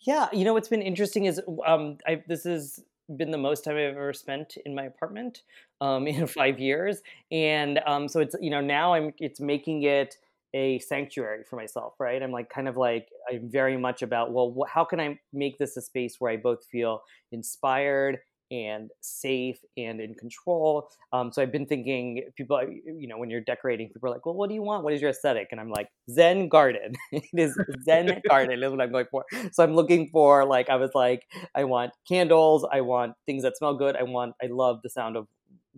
yeah, 0.00 0.28
you 0.32 0.44
know 0.44 0.52
what's 0.54 0.68
been 0.68 0.82
interesting 0.82 1.24
is 1.24 1.40
um, 1.66 1.98
I, 2.06 2.22
this 2.26 2.44
has 2.44 2.80
been 3.16 3.30
the 3.30 3.38
most 3.38 3.64
time 3.64 3.74
I've 3.74 3.96
ever 3.96 4.12
spent 4.12 4.56
in 4.64 4.74
my 4.74 4.84
apartment 4.84 5.42
um, 5.80 6.06
in 6.06 6.26
five 6.26 6.58
years, 6.58 7.02
and 7.30 7.78
um, 7.86 8.08
so 8.08 8.20
it's 8.20 8.36
you 8.40 8.50
know 8.50 8.60
now 8.60 8.94
I'm 8.94 9.12
it's 9.18 9.40
making 9.40 9.82
it 9.82 10.16
a 10.54 10.78
sanctuary 10.80 11.44
for 11.44 11.56
myself, 11.56 11.94
right? 12.00 12.22
I'm 12.22 12.32
like 12.32 12.48
kind 12.50 12.68
of 12.68 12.76
like 12.76 13.08
I'm 13.30 13.48
very 13.50 13.76
much 13.76 14.02
about 14.02 14.32
well, 14.32 14.54
wh- 14.58 14.70
how 14.70 14.84
can 14.84 15.00
I 15.00 15.18
make 15.32 15.58
this 15.58 15.76
a 15.76 15.82
space 15.82 16.16
where 16.18 16.32
I 16.32 16.36
both 16.36 16.64
feel 16.64 17.02
inspired 17.32 18.18
and 18.50 18.90
safe 19.00 19.58
and 19.76 20.00
in 20.00 20.14
control. 20.14 20.88
Um, 21.12 21.32
so 21.32 21.42
I've 21.42 21.52
been 21.52 21.66
thinking, 21.66 22.24
people, 22.36 22.60
you 22.62 23.08
know, 23.08 23.18
when 23.18 23.30
you're 23.30 23.40
decorating, 23.42 23.88
people 23.88 24.08
are 24.08 24.12
like, 24.12 24.24
well, 24.24 24.34
what 24.34 24.48
do 24.48 24.54
you 24.54 24.62
want? 24.62 24.84
What 24.84 24.92
is 24.92 25.00
your 25.00 25.10
aesthetic? 25.10 25.48
And 25.50 25.60
I'm 25.60 25.70
like, 25.70 25.88
Zen 26.10 26.48
garden. 26.48 26.94
it 27.12 27.24
is 27.32 27.58
Zen 27.84 28.20
garden 28.28 28.62
is 28.62 28.70
what 28.70 28.80
I'm 28.80 28.92
going 28.92 29.06
for. 29.10 29.24
So 29.52 29.62
I'm 29.62 29.74
looking 29.74 30.08
for 30.10 30.44
like, 30.44 30.68
I 30.68 30.76
was 30.76 30.90
like, 30.94 31.22
I 31.54 31.64
want 31.64 31.92
candles. 32.08 32.66
I 32.72 32.80
want 32.80 33.14
things 33.26 33.42
that 33.42 33.56
smell 33.56 33.74
good. 33.74 33.96
I 33.96 34.02
want, 34.02 34.34
I 34.42 34.46
love 34.46 34.80
the 34.82 34.90
sound 34.90 35.16
of 35.16 35.26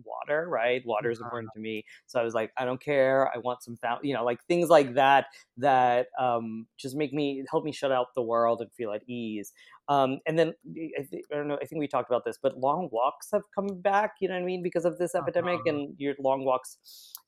water, 0.05 0.47
right? 0.49 0.81
Water 0.85 1.09
is 1.09 1.19
important 1.19 1.49
to 1.55 1.59
me. 1.59 1.83
So 2.07 2.19
I 2.19 2.23
was 2.23 2.33
like, 2.33 2.51
I 2.57 2.65
don't 2.65 2.81
care. 2.81 3.31
I 3.33 3.39
want 3.39 3.63
some 3.63 3.77
fountain, 3.77 4.07
you 4.07 4.13
know, 4.13 4.23
like 4.23 4.39
things 4.47 4.69
like 4.69 4.93
that 4.95 5.25
that 5.57 6.07
um, 6.19 6.67
just 6.77 6.95
make 6.95 7.13
me 7.13 7.43
help 7.49 7.63
me 7.63 7.71
shut 7.71 7.91
out 7.91 8.07
the 8.15 8.21
world 8.21 8.61
and 8.61 8.71
feel 8.73 8.91
at 8.91 9.01
ease. 9.07 9.53
Um, 9.87 10.19
and 10.25 10.37
then 10.37 10.53
I, 10.97 11.03
th- 11.09 11.23
I, 11.31 11.35
don't 11.35 11.47
know. 11.47 11.57
I 11.61 11.65
think 11.65 11.79
we 11.79 11.87
talked 11.87 12.09
about 12.09 12.23
this, 12.25 12.37
but 12.41 12.57
long 12.57 12.89
walks 12.91 13.27
have 13.33 13.41
come 13.53 13.81
back. 13.81 14.15
You 14.21 14.29
know 14.29 14.35
what 14.35 14.41
I 14.41 14.45
mean? 14.45 14.63
Because 14.63 14.85
of 14.85 14.97
this 14.97 15.15
epidemic, 15.15 15.59
uh-huh. 15.59 15.69
and 15.69 15.95
your 15.97 16.15
long 16.19 16.45
walks 16.45 16.77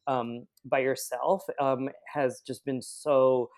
um, 0.08 0.46
by 0.66 0.80
yourself 0.80 1.44
um, 1.60 1.90
has 2.14 2.42
just 2.46 2.64
been 2.66 2.82
so 2.82 3.50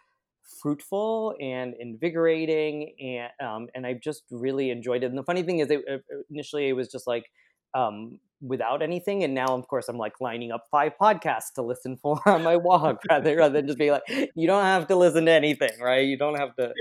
fruitful 0.62 1.36
and 1.42 1.74
invigorating 1.80 2.94
and 3.00 3.48
um, 3.48 3.68
and 3.74 3.86
I 3.86 3.94
just 3.94 4.24
really 4.32 4.70
enjoyed 4.70 5.04
it. 5.04 5.08
And 5.08 5.18
the 5.18 5.24
funny 5.24 5.44
thing 5.44 5.60
is, 5.60 5.70
it, 5.70 5.82
initially 6.30 6.70
it 6.70 6.74
was 6.74 6.88
just 6.88 7.08
like 7.08 7.26
um, 7.74 8.20
without 8.42 8.82
anything. 8.82 9.24
And 9.24 9.34
now, 9.34 9.48
of 9.48 9.68
course, 9.68 9.88
I'm 9.90 9.98
like 9.98 10.20
lining 10.22 10.52
up 10.52 10.66
five 10.70 10.94
podcasts 11.00 11.54
to 11.56 11.62
listen 11.62 11.98
for 12.02 12.20
on 12.26 12.44
my 12.44 12.56
walk 12.56 13.02
rather, 13.10 13.36
rather 13.36 13.54
than 13.54 13.68
just 13.68 13.80
be 13.80 13.92
like, 13.92 14.04
you 14.36 14.48
don't 14.48 14.64
have 14.64 14.88
to 14.88 14.96
listen 14.96 15.26
to 15.26 15.32
anything, 15.32 15.72
right? 15.82 16.06
You 16.06 16.18
don't 16.18 16.40
have 16.40 16.56
to 16.56 16.74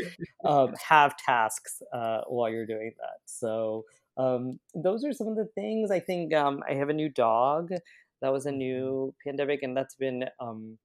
um, 0.45 0.75
have 0.89 1.17
tasks 1.17 1.83
uh, 1.93 2.23
while 2.29 2.51
you're 2.51 2.67
doing 2.67 2.93
that. 2.99 3.19
So 3.27 3.85
um, 4.17 4.59
those 4.75 5.05
are 5.05 5.13
some 5.13 5.29
of 5.29 5.37
the 5.37 5.49
things 5.55 5.91
I 5.91 6.01
think. 6.01 6.35
Um, 6.35 6.63
I 6.69 6.75
have 6.75 6.89
a 6.89 6.95
new 6.95 7.09
dog. 7.09 7.71
That 8.23 8.33
was 8.33 8.47
a 8.47 8.51
mm-hmm. 8.51 8.59
new 8.59 9.15
pandemic, 9.25 9.63
and 9.63 9.77
that's 9.77 9.97
been 9.97 10.25
um, 10.41 10.79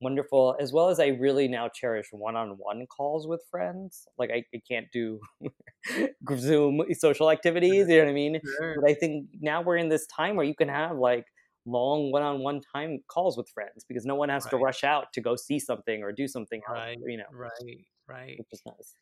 wonderful 0.00 0.56
as 0.60 0.72
well 0.72 0.88
as 0.88 1.00
i 1.00 1.08
really 1.08 1.48
now 1.48 1.68
cherish 1.68 2.08
one-on-one 2.12 2.86
calls 2.86 3.26
with 3.26 3.40
friends 3.50 4.06
like 4.18 4.30
i, 4.30 4.44
I 4.54 4.60
can't 4.70 4.86
do 4.92 5.20
zoom 6.36 6.82
social 6.92 7.30
activities 7.30 7.88
you 7.88 7.96
know 7.98 8.04
what 8.04 8.10
i 8.10 8.14
mean? 8.14 8.40
sure. 8.58 8.76
but 8.80 8.88
i 8.88 8.94
think 8.94 9.28
now 9.40 9.62
we're 9.62 9.76
in 9.76 9.88
this 9.88 10.06
time 10.06 10.36
where 10.36 10.46
you 10.46 10.54
can 10.54 10.68
have 10.68 10.96
like 10.96 11.26
long 11.66 12.10
one-on-one 12.12 12.60
time 12.74 13.00
calls 13.08 13.36
with 13.36 13.48
friends 13.50 13.84
because 13.88 14.06
no 14.06 14.14
one 14.14 14.28
has 14.28 14.44
right. 14.44 14.50
to 14.50 14.56
rush 14.56 14.84
out 14.84 15.12
to 15.12 15.20
go 15.20 15.36
see 15.36 15.58
something 15.58 16.02
or 16.02 16.12
do 16.12 16.26
something 16.26 16.60
right 16.68 16.96
else, 16.96 17.04
you 17.06 17.18
know? 17.18 17.24
right 17.32 17.84
right. 18.08 18.38
Which 18.38 18.48
is 18.52 18.62
nice. 18.64 18.94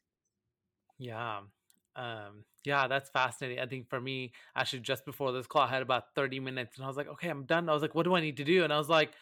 Yeah 0.99 1.41
um 1.97 2.45
yeah 2.65 2.89
that's 2.89 3.09
fascinating. 3.11 3.59
I 3.59 3.67
think 3.67 3.89
for 3.89 4.01
me 4.01 4.33
actually 4.55 4.81
just 4.81 5.05
before 5.05 5.33
this 5.33 5.47
call 5.47 5.63
i 5.63 5.69
had 5.69 5.83
about 5.83 6.15
30 6.15 6.41
minutes 6.41 6.77
and 6.77 6.85
i 6.85 6.89
was 6.89 6.97
like 6.97 7.09
okay 7.09 7.29
i'm 7.29 7.45
done. 7.45 7.69
I 7.69 7.73
was 7.73 7.83
like 7.83 7.95
what 7.95 8.05
do 8.05 8.15
i 8.15 8.21
need 8.21 8.37
to 8.37 8.45
do? 8.45 8.65
And 8.65 8.73
i 8.73 8.79
was 8.79 8.89
like 8.89 9.13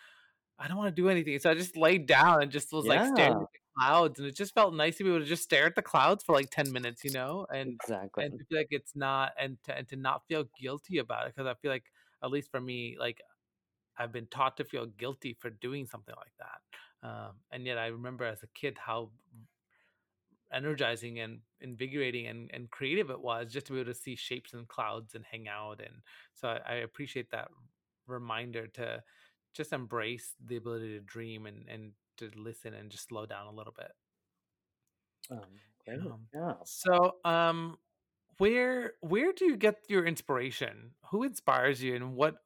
I 0.58 0.68
don't 0.68 0.76
want 0.76 0.94
to 0.94 1.02
do 1.02 1.08
anything. 1.08 1.38
So 1.38 1.50
I 1.50 1.54
just 1.54 1.76
laid 1.76 2.06
down 2.06 2.42
and 2.42 2.50
just 2.50 2.72
was 2.72 2.86
yeah. 2.86 3.02
like 3.02 3.14
staring 3.14 3.32
at 3.32 3.38
the 3.40 3.58
clouds, 3.78 4.18
and 4.18 4.28
it 4.28 4.36
just 4.36 4.54
felt 4.54 4.74
nice 4.74 4.96
to 4.96 5.04
be 5.04 5.10
able 5.10 5.20
to 5.20 5.26
just 5.26 5.42
stare 5.42 5.66
at 5.66 5.74
the 5.74 5.82
clouds 5.82 6.22
for 6.24 6.34
like 6.34 6.50
ten 6.50 6.70
minutes, 6.72 7.02
you 7.04 7.12
know, 7.12 7.46
and 7.52 7.70
exactly, 7.70 8.24
and 8.24 8.38
to 8.38 8.44
feel 8.44 8.58
like 8.58 8.68
it's 8.70 8.94
not, 8.94 9.32
and 9.38 9.58
to 9.64 9.76
and 9.76 9.88
to 9.88 9.96
not 9.96 10.22
feel 10.28 10.44
guilty 10.60 10.98
about 10.98 11.26
it, 11.26 11.34
because 11.34 11.48
I 11.48 11.54
feel 11.60 11.70
like 11.70 11.84
at 12.22 12.30
least 12.30 12.50
for 12.50 12.60
me, 12.60 12.96
like 12.98 13.20
I've 13.98 14.12
been 14.12 14.26
taught 14.26 14.56
to 14.58 14.64
feel 14.64 14.86
guilty 14.86 15.36
for 15.40 15.50
doing 15.50 15.86
something 15.86 16.14
like 16.16 16.32
that, 16.38 17.08
um, 17.08 17.32
and 17.50 17.66
yet 17.66 17.78
I 17.78 17.86
remember 17.86 18.24
as 18.24 18.42
a 18.42 18.48
kid 18.54 18.78
how 18.78 19.10
energizing 20.52 21.18
and 21.18 21.40
invigorating 21.60 22.28
and, 22.28 22.48
and 22.54 22.70
creative 22.70 23.10
it 23.10 23.20
was 23.20 23.52
just 23.52 23.66
to 23.66 23.72
be 23.72 23.80
able 23.80 23.92
to 23.92 23.98
see 23.98 24.14
shapes 24.14 24.52
in 24.52 24.64
clouds 24.66 25.16
and 25.16 25.24
hang 25.28 25.48
out 25.48 25.80
and 25.80 25.96
so 26.32 26.46
I, 26.46 26.60
I 26.68 26.74
appreciate 26.76 27.30
that 27.32 27.48
reminder 28.06 28.68
to 28.68 29.02
just 29.54 29.72
embrace 29.72 30.34
the 30.44 30.56
ability 30.56 30.94
to 30.94 31.00
dream 31.00 31.46
and 31.46 31.68
and 31.68 31.92
to 32.18 32.30
listen 32.36 32.74
and 32.74 32.90
just 32.90 33.08
slow 33.08 33.26
down 33.26 33.46
a 33.46 33.52
little 33.52 33.74
bit. 33.76 33.92
Um, 35.30 35.60
great. 35.84 36.00
Um, 36.00 36.26
yeah. 36.34 36.54
So 36.64 37.16
um 37.24 37.78
where 38.38 38.94
where 39.00 39.32
do 39.32 39.44
you 39.46 39.56
get 39.56 39.78
your 39.88 40.06
inspiration? 40.06 40.92
Who 41.10 41.22
inspires 41.22 41.82
you 41.82 41.94
and 41.96 42.14
what 42.16 42.36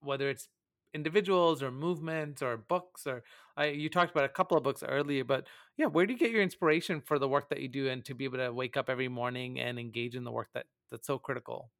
whether 0.00 0.28
it's 0.30 0.48
individuals 0.94 1.62
or 1.62 1.72
movements 1.72 2.40
or 2.42 2.56
books 2.56 3.06
or 3.06 3.24
I, 3.56 3.66
you 3.66 3.88
talked 3.90 4.12
about 4.12 4.24
a 4.24 4.28
couple 4.28 4.56
of 4.56 4.62
books 4.62 4.84
earlier 4.84 5.24
but 5.24 5.48
yeah 5.76 5.86
where 5.86 6.06
do 6.06 6.12
you 6.12 6.18
get 6.18 6.30
your 6.30 6.42
inspiration 6.42 7.00
for 7.00 7.18
the 7.18 7.28
work 7.28 7.48
that 7.50 7.60
you 7.60 7.68
do 7.68 7.88
and 7.88 8.04
to 8.04 8.14
be 8.14 8.24
able 8.24 8.38
to 8.38 8.52
wake 8.52 8.76
up 8.76 8.88
every 8.88 9.08
morning 9.08 9.58
and 9.58 9.78
engage 9.78 10.14
in 10.14 10.22
the 10.24 10.30
work 10.30 10.48
that 10.54 10.66
that's 10.92 11.06
so 11.08 11.18
critical? 11.18 11.70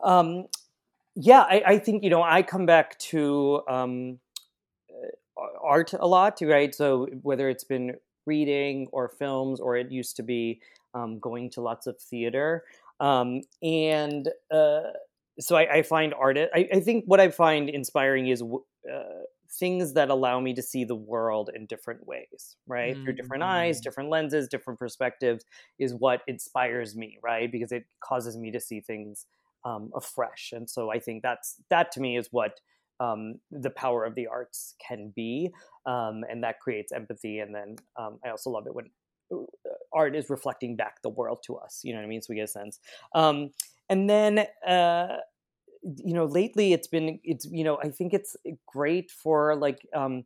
Um 0.00 0.46
yeah 1.14 1.40
i, 1.42 1.62
I 1.66 1.78
think 1.78 2.02
you 2.02 2.10
know 2.10 2.22
i 2.22 2.42
come 2.42 2.66
back 2.66 2.98
to 3.10 3.62
um 3.68 4.18
uh, 4.90 5.46
art 5.62 5.92
a 5.92 6.06
lot 6.06 6.38
right 6.42 6.74
so 6.74 7.06
whether 7.22 7.48
it's 7.48 7.64
been 7.64 7.96
reading 8.26 8.88
or 8.92 9.08
films 9.08 9.60
or 9.60 9.76
it 9.76 9.90
used 9.90 10.16
to 10.16 10.22
be 10.22 10.60
um, 10.94 11.18
going 11.18 11.50
to 11.50 11.60
lots 11.60 11.86
of 11.86 11.98
theater 11.98 12.64
um, 13.00 13.42
and 13.62 14.28
uh, 14.52 14.80
so 15.40 15.56
I, 15.56 15.78
I 15.78 15.82
find 15.82 16.14
art. 16.14 16.38
I, 16.38 16.68
I, 16.72 16.80
think 16.80 17.04
what 17.06 17.20
I 17.20 17.30
find 17.30 17.68
inspiring 17.68 18.28
is 18.28 18.42
uh, 18.42 19.02
things 19.58 19.94
that 19.94 20.10
allow 20.10 20.40
me 20.40 20.54
to 20.54 20.62
see 20.62 20.84
the 20.84 20.94
world 20.94 21.50
in 21.54 21.66
different 21.66 22.06
ways, 22.06 22.56
right? 22.66 22.94
Mm-hmm. 22.94 23.04
Through 23.04 23.12
different 23.14 23.42
eyes, 23.42 23.76
mm-hmm. 23.76 23.82
different 23.82 24.10
lenses, 24.10 24.48
different 24.48 24.78
perspectives 24.78 25.44
is 25.78 25.94
what 25.94 26.22
inspires 26.26 26.94
me, 26.94 27.18
right? 27.22 27.50
Because 27.50 27.72
it 27.72 27.84
causes 28.00 28.36
me 28.36 28.50
to 28.52 28.60
see 28.60 28.80
things 28.80 29.26
um, 29.64 29.90
afresh. 29.94 30.52
And 30.52 30.68
so 30.68 30.90
I 30.90 30.98
think 30.98 31.22
that's 31.22 31.56
that 31.70 31.92
to 31.92 32.00
me 32.00 32.16
is 32.16 32.28
what 32.30 32.60
um, 33.00 33.40
the 33.50 33.70
power 33.70 34.04
of 34.04 34.14
the 34.14 34.26
arts 34.26 34.74
can 34.86 35.12
be, 35.14 35.50
um, 35.86 36.24
and 36.30 36.42
that 36.44 36.60
creates 36.60 36.92
empathy. 36.92 37.40
And 37.40 37.54
then 37.54 37.76
um, 37.96 38.18
I 38.24 38.30
also 38.30 38.50
love 38.50 38.66
it 38.66 38.74
when 38.74 38.90
art 39.92 40.14
is 40.14 40.30
reflecting 40.30 40.76
back 40.76 41.02
the 41.02 41.08
world 41.08 41.38
to 41.46 41.56
us. 41.56 41.80
You 41.82 41.92
know 41.92 42.00
what 42.00 42.06
I 42.06 42.08
mean? 42.08 42.22
So 42.22 42.26
we 42.30 42.36
get 42.36 42.44
a 42.44 42.48
sense. 42.48 42.78
Um, 43.14 43.50
and 43.88 44.08
then 44.08 44.46
uh, 44.66 45.16
you 45.96 46.14
know 46.14 46.24
lately 46.24 46.72
it's 46.72 46.86
been 46.86 47.20
it's 47.24 47.46
you 47.50 47.62
know 47.62 47.78
i 47.82 47.90
think 47.90 48.14
it's 48.14 48.36
great 48.66 49.10
for 49.10 49.54
like 49.54 49.86
um 49.94 50.24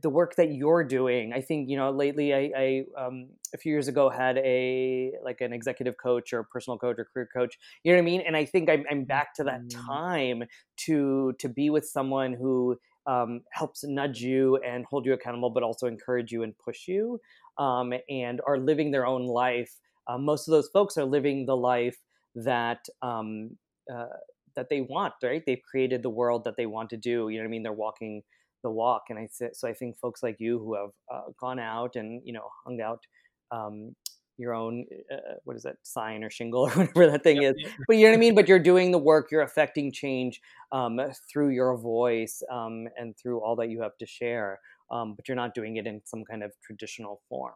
the 0.00 0.08
work 0.08 0.36
that 0.36 0.52
you're 0.52 0.84
doing 0.84 1.32
i 1.32 1.40
think 1.40 1.68
you 1.68 1.76
know 1.76 1.90
lately 1.90 2.32
i, 2.32 2.50
I 2.56 2.84
um, 2.96 3.28
a 3.52 3.58
few 3.58 3.72
years 3.72 3.88
ago 3.88 4.08
had 4.08 4.38
a 4.38 5.12
like 5.24 5.40
an 5.40 5.52
executive 5.52 5.96
coach 5.96 6.32
or 6.32 6.44
personal 6.44 6.78
coach 6.78 6.96
or 6.98 7.06
career 7.12 7.28
coach 7.34 7.58
you 7.82 7.92
know 7.92 7.96
what 7.96 8.02
i 8.02 8.04
mean? 8.04 8.22
And 8.26 8.36
i 8.36 8.44
think 8.44 8.70
i'm, 8.70 8.84
I'm 8.90 9.04
back 9.04 9.34
to 9.34 9.44
that 9.44 9.62
mm-hmm. 9.62 9.86
time 9.86 10.42
to 10.86 11.32
to 11.38 11.48
be 11.48 11.70
with 11.70 11.84
someone 11.84 12.32
who 12.32 12.78
um, 13.06 13.40
helps 13.50 13.82
nudge 13.84 14.20
you 14.20 14.58
and 14.58 14.84
hold 14.88 15.06
you 15.06 15.12
accountable 15.12 15.50
but 15.50 15.62
also 15.62 15.86
encourage 15.86 16.30
you 16.30 16.42
and 16.42 16.54
push 16.58 16.86
you 16.86 17.20
um, 17.58 17.92
and 18.08 18.40
are 18.46 18.58
living 18.58 18.90
their 18.90 19.06
own 19.06 19.26
life. 19.26 19.72
Uh, 20.06 20.18
most 20.18 20.48
of 20.48 20.52
those 20.52 20.68
folks 20.68 20.96
are 20.96 21.04
living 21.04 21.46
the 21.46 21.56
life 21.56 21.96
that 22.34 22.86
um, 23.02 23.56
uh, 23.92 24.06
that 24.54 24.68
they 24.68 24.82
want 24.82 25.14
right? 25.22 25.42
They've 25.44 25.62
created 25.68 26.02
the 26.02 26.10
world 26.10 26.44
that 26.44 26.56
they 26.56 26.66
want 26.66 26.90
to 26.90 26.96
do 26.96 27.28
you 27.28 27.38
know 27.38 27.44
what 27.44 27.48
i 27.48 27.50
mean? 27.50 27.62
They're 27.62 27.72
walking 27.72 28.22
the 28.62 28.70
walk 28.70 29.04
and 29.08 29.18
i 29.18 29.26
said 29.30 29.54
so 29.54 29.68
i 29.68 29.72
think 29.72 29.96
folks 29.98 30.22
like 30.22 30.36
you 30.38 30.58
who 30.58 30.74
have 30.74 30.90
uh, 31.12 31.30
gone 31.38 31.58
out 31.58 31.96
and 31.96 32.22
you 32.24 32.32
know 32.32 32.48
hung 32.64 32.80
out 32.80 33.02
um, 33.50 33.94
your 34.38 34.54
own 34.54 34.86
uh, 35.12 35.34
what 35.44 35.56
is 35.56 35.62
that 35.62 35.76
sign 35.82 36.24
or 36.24 36.30
shingle 36.30 36.62
or 36.66 36.70
whatever 36.70 37.10
that 37.10 37.22
thing 37.22 37.42
yep. 37.42 37.54
is 37.56 37.70
but 37.86 37.96
you 37.96 38.04
know 38.04 38.10
what 38.10 38.16
i 38.16 38.20
mean 38.20 38.34
but 38.34 38.48
you're 38.48 38.58
doing 38.58 38.90
the 38.90 38.98
work 38.98 39.30
you're 39.30 39.42
affecting 39.42 39.92
change 39.92 40.40
um, 40.72 41.00
through 41.30 41.50
your 41.50 41.76
voice 41.76 42.42
um, 42.50 42.86
and 42.96 43.14
through 43.16 43.40
all 43.40 43.56
that 43.56 43.68
you 43.68 43.80
have 43.80 43.96
to 43.98 44.06
share 44.06 44.58
um, 44.90 45.14
but 45.14 45.28
you're 45.28 45.36
not 45.36 45.54
doing 45.54 45.76
it 45.76 45.86
in 45.86 46.00
some 46.04 46.24
kind 46.24 46.42
of 46.42 46.52
traditional 46.64 47.20
form 47.28 47.54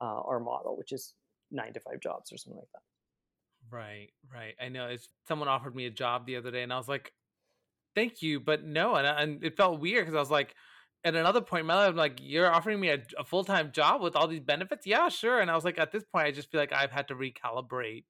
uh, 0.00 0.20
or 0.20 0.40
model 0.40 0.76
which 0.76 0.92
is 0.92 1.14
nine 1.50 1.72
to 1.72 1.80
five 1.80 2.00
jobs 2.00 2.32
or 2.32 2.36
something 2.36 2.58
like 2.58 2.68
that 2.74 2.80
Right, 3.70 4.10
right. 4.32 4.54
I 4.60 4.68
know. 4.68 4.86
It's 4.86 5.08
someone 5.26 5.48
offered 5.48 5.74
me 5.74 5.86
a 5.86 5.90
job 5.90 6.26
the 6.26 6.36
other 6.36 6.50
day, 6.50 6.62
and 6.62 6.72
I 6.72 6.76
was 6.76 6.88
like, 6.88 7.12
"Thank 7.96 8.22
you, 8.22 8.40
but 8.40 8.64
no." 8.64 8.94
And, 8.94 9.06
and 9.06 9.44
it 9.44 9.56
felt 9.56 9.80
weird 9.80 10.04
because 10.06 10.16
I 10.16 10.20
was 10.20 10.30
like, 10.30 10.54
at 11.04 11.16
another 11.16 11.40
point 11.40 11.62
in 11.62 11.66
my 11.66 11.74
life, 11.74 11.90
I'm 11.90 11.96
like, 11.96 12.20
"You're 12.22 12.52
offering 12.52 12.80
me 12.80 12.90
a, 12.90 13.02
a 13.18 13.24
full 13.24 13.44
time 13.44 13.72
job 13.72 14.02
with 14.02 14.16
all 14.16 14.28
these 14.28 14.40
benefits?" 14.40 14.86
Yeah, 14.86 15.08
sure. 15.08 15.40
And 15.40 15.50
I 15.50 15.56
was 15.56 15.64
like, 15.64 15.78
at 15.78 15.92
this 15.92 16.04
point, 16.04 16.26
I 16.26 16.30
just 16.32 16.50
feel 16.50 16.60
like 16.60 16.72
I've 16.72 16.92
had 16.92 17.08
to 17.08 17.14
recalibrate 17.16 18.04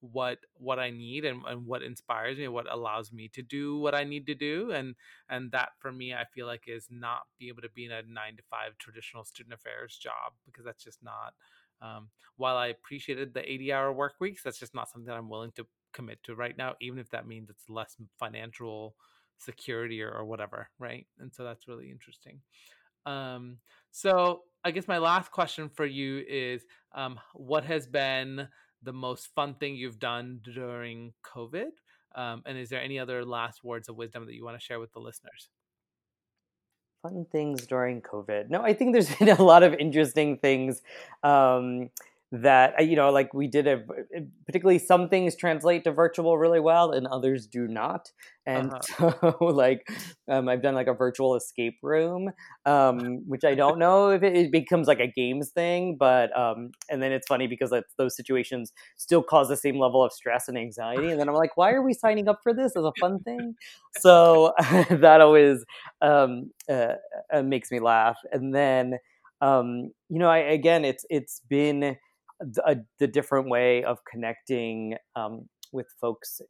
what 0.00 0.38
what 0.54 0.78
I 0.78 0.90
need 0.90 1.24
and, 1.24 1.42
and 1.46 1.66
what 1.66 1.82
inspires 1.82 2.38
me, 2.38 2.48
what 2.48 2.72
allows 2.72 3.12
me 3.12 3.28
to 3.34 3.42
do 3.42 3.78
what 3.78 3.94
I 3.94 4.04
need 4.04 4.26
to 4.26 4.34
do, 4.34 4.70
and 4.72 4.94
and 5.28 5.52
that 5.52 5.70
for 5.80 5.92
me, 5.92 6.14
I 6.14 6.24
feel 6.34 6.46
like 6.46 6.64
is 6.66 6.88
not 6.90 7.22
be 7.38 7.48
able 7.48 7.62
to 7.62 7.70
be 7.70 7.84
in 7.86 7.92
a 7.92 8.02
nine 8.02 8.36
to 8.36 8.42
five 8.50 8.78
traditional 8.78 9.24
student 9.24 9.54
affairs 9.54 9.98
job 10.00 10.32
because 10.46 10.64
that's 10.64 10.84
just 10.84 11.02
not 11.02 11.34
um, 11.80 12.08
while 12.36 12.56
I 12.56 12.68
appreciated 12.68 13.34
the 13.34 13.50
80 13.50 13.72
hour 13.72 13.92
work 13.92 14.14
weeks, 14.20 14.42
that's 14.42 14.58
just 14.58 14.74
not 14.74 14.88
something 14.88 15.12
I'm 15.12 15.28
willing 15.28 15.52
to 15.56 15.66
commit 15.92 16.22
to 16.24 16.34
right 16.34 16.56
now, 16.56 16.74
even 16.80 16.98
if 16.98 17.10
that 17.10 17.26
means 17.26 17.50
it's 17.50 17.68
less 17.68 17.96
financial 18.18 18.94
security 19.38 20.02
or, 20.02 20.10
or 20.10 20.24
whatever. 20.24 20.68
Right. 20.78 21.06
And 21.18 21.32
so 21.32 21.44
that's 21.44 21.68
really 21.68 21.90
interesting. 21.90 22.40
Um, 23.04 23.58
so 23.90 24.42
I 24.64 24.70
guess 24.70 24.88
my 24.88 24.98
last 24.98 25.30
question 25.30 25.68
for 25.68 25.86
you 25.86 26.24
is 26.28 26.64
um, 26.94 27.18
what 27.34 27.64
has 27.64 27.86
been 27.86 28.48
the 28.82 28.92
most 28.92 29.28
fun 29.34 29.54
thing 29.54 29.76
you've 29.76 29.98
done 29.98 30.40
during 30.42 31.12
COVID? 31.24 31.70
Um, 32.14 32.42
and 32.46 32.58
is 32.58 32.68
there 32.68 32.80
any 32.80 32.98
other 32.98 33.24
last 33.24 33.62
words 33.62 33.88
of 33.88 33.96
wisdom 33.96 34.26
that 34.26 34.34
you 34.34 34.44
want 34.44 34.58
to 34.58 34.64
share 34.64 34.80
with 34.80 34.92
the 34.92 35.00
listeners? 35.00 35.48
fun 37.06 37.26
things 37.30 37.66
during 37.66 38.02
COVID. 38.02 38.50
No, 38.50 38.62
I 38.62 38.72
think 38.72 38.92
there's 38.92 39.14
been 39.18 39.28
a 39.28 39.42
lot 39.42 39.62
of 39.62 39.74
interesting 39.74 40.38
things. 40.38 40.82
Um, 41.22 41.90
that 42.32 42.86
you 42.86 42.96
know 42.96 43.10
like 43.10 43.32
we 43.32 43.46
did 43.46 43.68
a 43.68 43.80
particularly 44.46 44.80
some 44.80 45.08
things 45.08 45.36
translate 45.36 45.84
to 45.84 45.92
virtual 45.92 46.36
really 46.36 46.58
well 46.58 46.90
and 46.90 47.06
others 47.06 47.46
do 47.46 47.68
not. 47.68 48.10
And 48.46 48.72
uh-huh. 48.72 49.12
so 49.38 49.44
like 49.44 49.88
um, 50.28 50.48
i've 50.48 50.62
done 50.62 50.74
like 50.74 50.86
a 50.86 50.94
virtual 50.94 51.34
escape 51.36 51.78
room 51.82 52.30
um, 52.64 53.22
which 53.26 53.44
i 53.44 53.54
don't 53.54 53.78
know 53.78 54.10
if 54.10 54.22
it, 54.22 54.36
it, 54.36 54.52
becomes 54.52 54.86
like 54.86 55.00
a 55.00 55.06
games 55.06 55.50
thing 55.50 55.96
but 55.96 56.36
um, 56.36 56.70
and 56.88 57.02
then 57.02 57.12
it's 57.12 57.26
funny 57.26 57.46
because 57.46 57.72
those 57.96 58.16
situations 58.16 58.72
still 58.96 59.22
cause 59.22 59.48
the 59.48 59.56
same 59.56 59.78
level 59.78 60.02
of 60.04 60.12
stress 60.12 60.48
and 60.48 60.58
anxiety. 60.58 61.10
And 61.10 61.20
then 61.20 61.28
i'm 61.28 61.34
like 61.34 61.56
why 61.56 61.72
are 61.72 61.82
we 61.82 61.92
signing 61.92 62.28
up 62.28 62.40
for 62.42 62.52
this 62.52 62.76
as 62.76 62.84
a 62.84 62.92
fun 63.00 63.20
thing? 63.20 63.54
So 63.98 64.52
that 64.90 65.20
always 65.20 65.64
um, 66.02 66.50
uh, 66.68 66.94
uh, 67.32 67.42
makes 67.42 67.70
me 67.70 67.80
laugh. 67.80 68.18
And 68.32 68.54
then 68.54 68.98
um, 69.40 69.92
you 70.08 70.18
know 70.18 70.28
I, 70.28 70.38
again 70.38 70.84
it's 70.84 71.04
it's 71.10 71.40
been 71.48 71.96
the, 72.40 72.84
the 72.98 73.06
different 73.06 73.48
way 73.48 73.84
of 73.84 73.98
connecting 74.10 74.96
um, 75.14 75.48
with 75.72 75.86
folks 76.00 76.40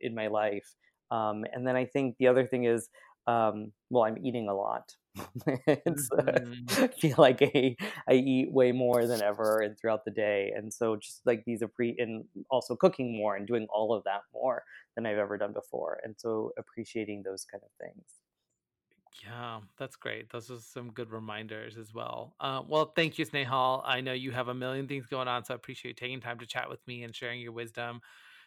in 0.00 0.14
my 0.14 0.28
life. 0.28 0.74
Um, 1.10 1.44
and 1.52 1.66
then 1.66 1.76
I 1.76 1.84
think 1.84 2.16
the 2.18 2.28
other 2.28 2.46
thing 2.46 2.64
is, 2.64 2.88
um, 3.26 3.72
well, 3.90 4.04
I'm 4.04 4.18
eating 4.24 4.48
a 4.48 4.54
lot. 4.54 4.92
and 5.46 5.98
so 5.98 6.16
mm-hmm. 6.16 6.84
I 6.84 6.88
feel 6.88 7.14
like 7.18 7.42
I, 7.42 7.76
I 8.08 8.14
eat 8.14 8.52
way 8.52 8.72
more 8.72 9.06
than 9.06 9.22
ever 9.22 9.60
and 9.60 9.76
throughout 9.78 10.04
the 10.04 10.10
day. 10.10 10.52
And 10.54 10.72
so 10.72 10.96
just 10.96 11.22
like 11.24 11.44
these 11.44 11.62
are 11.62 11.68
pre 11.68 11.96
and 11.98 12.24
also 12.50 12.76
cooking 12.76 13.16
more 13.16 13.36
and 13.36 13.46
doing 13.46 13.66
all 13.74 13.94
of 13.94 14.04
that 14.04 14.22
more 14.32 14.62
than 14.94 15.06
I've 15.06 15.18
ever 15.18 15.38
done 15.38 15.52
before. 15.52 15.98
And 16.04 16.14
so 16.18 16.52
appreciating 16.58 17.22
those 17.24 17.44
kind 17.50 17.62
of 17.64 17.70
things. 17.80 18.04
Yeah, 19.22 19.60
that's 19.78 19.96
great. 19.96 20.30
Those 20.30 20.50
are 20.50 20.58
some 20.58 20.90
good 20.92 21.10
reminders 21.10 21.78
as 21.78 21.92
well. 21.94 22.34
Uh, 22.38 22.62
well, 22.68 22.92
thank 22.94 23.18
you, 23.18 23.24
Snehal. 23.24 23.82
I 23.84 24.00
know 24.00 24.12
you 24.12 24.30
have 24.32 24.48
a 24.48 24.54
million 24.54 24.86
things 24.86 25.06
going 25.06 25.26
on, 25.26 25.44
so 25.44 25.54
I 25.54 25.56
appreciate 25.56 25.90
you 25.90 25.94
taking 25.94 26.20
time 26.20 26.38
to 26.40 26.46
chat 26.46 26.68
with 26.68 26.86
me 26.86 27.02
and 27.02 27.14
sharing 27.14 27.40
your 27.40 27.52
wisdom. 27.52 28.00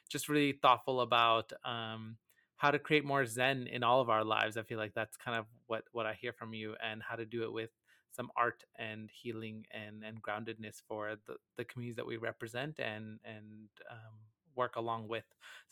Just 0.10 0.30
really 0.30 0.54
thoughtful 0.54 1.02
about 1.02 1.52
um, 1.66 2.18
how 2.58 2.70
to 2.72 2.80
create 2.80 3.04
more 3.04 3.26
Zen 3.26 3.68
in 3.68 3.84
all 3.84 4.00
of 4.02 4.10
our 4.10 4.24
lives. 4.24 4.58
I 4.58 4.64
feel 4.64 4.78
like 4.78 4.94
that's 4.94 5.18
kind 5.18 5.38
of 5.38 5.46
what 5.68 5.84
what 5.92 6.06
I 6.06 6.14
hear 6.14 6.34
from 6.34 6.54
you, 6.54 6.76
and 6.84 7.02
how 7.02 7.16
to 7.16 7.26
do 7.26 7.44
it 7.44 7.52
with 7.52 7.72
some 8.12 8.30
art 8.36 8.64
and 8.78 9.10
healing 9.12 9.66
and 9.72 10.04
and 10.04 10.22
groundedness 10.22 10.82
for 10.88 11.16
the 11.28 11.36
the 11.58 11.66
communities 11.66 11.96
that 11.98 12.06
we 12.08 12.18
represent 12.18 12.80
and 12.80 13.20
and 13.26 13.70
um, 13.90 14.14
work 14.60 14.76
along 14.76 15.08
with. 15.08 15.24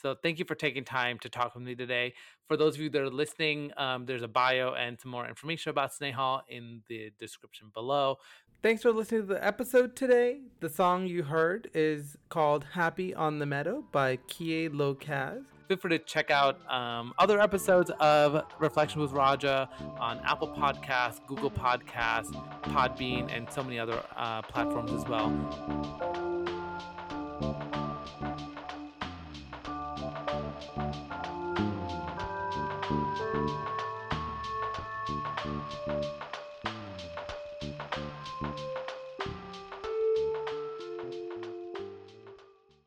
So 0.02 0.15
thank 0.23 0.39
you 0.39 0.45
for 0.45 0.56
taking 0.56 0.84
time 0.84 1.19
to 1.19 1.30
talk 1.30 1.54
with 1.54 1.63
me 1.63 1.76
today. 1.76 2.13
For 2.47 2.56
those 2.56 2.76
of 2.76 2.82
you 2.82 2.89
that 2.91 3.02
are 3.02 3.10
listening, 3.10 3.71
um, 3.78 4.06
there's 4.06 4.23
a 4.23 4.28
bio 4.28 4.73
and 4.73 5.00
some 5.00 5.12
more 5.12 5.28
information 5.28 5.69
about 5.69 5.91
Snehal 5.91 6.41
in 6.47 6.82
the 6.88 7.12
description 7.19 7.67
below. 7.73 8.17
Thanks 8.63 8.82
for 8.82 8.91
listening 8.91 9.21
to 9.21 9.28
the 9.28 9.45
episode 9.45 9.95
today. 9.95 10.39
The 10.62 10.69
song 10.69 11.06
you 11.06 11.23
heard 11.23 11.69
is 11.73 12.17
called 12.30 12.65
Happy 12.73 13.13
on 13.13 13.39
the 13.39 13.45
Meadow 13.45 13.84
by 13.91 14.17
Kie 14.28 14.69
Locaz. 14.69 15.43
Feel 15.67 15.78
free 15.78 15.97
to 15.97 16.00
check 16.00 16.32
out 16.32 16.60
um, 16.71 17.13
other 17.19 17.41
episodes 17.41 17.91
of 18.00 18.41
Reflection 18.58 19.02
with 19.02 19.12
Raja 19.12 19.69
on 20.00 20.21
Apple 20.23 20.47
Podcasts, 20.47 21.19
Google 21.28 21.52
Podcasts, 21.52 22.34
Podbean, 22.63 23.30
and 23.36 23.52
so 23.52 23.62
many 23.63 23.78
other 23.78 24.02
uh, 24.15 24.41
platforms 24.43 24.93
as 24.93 25.06
well. 25.06 25.28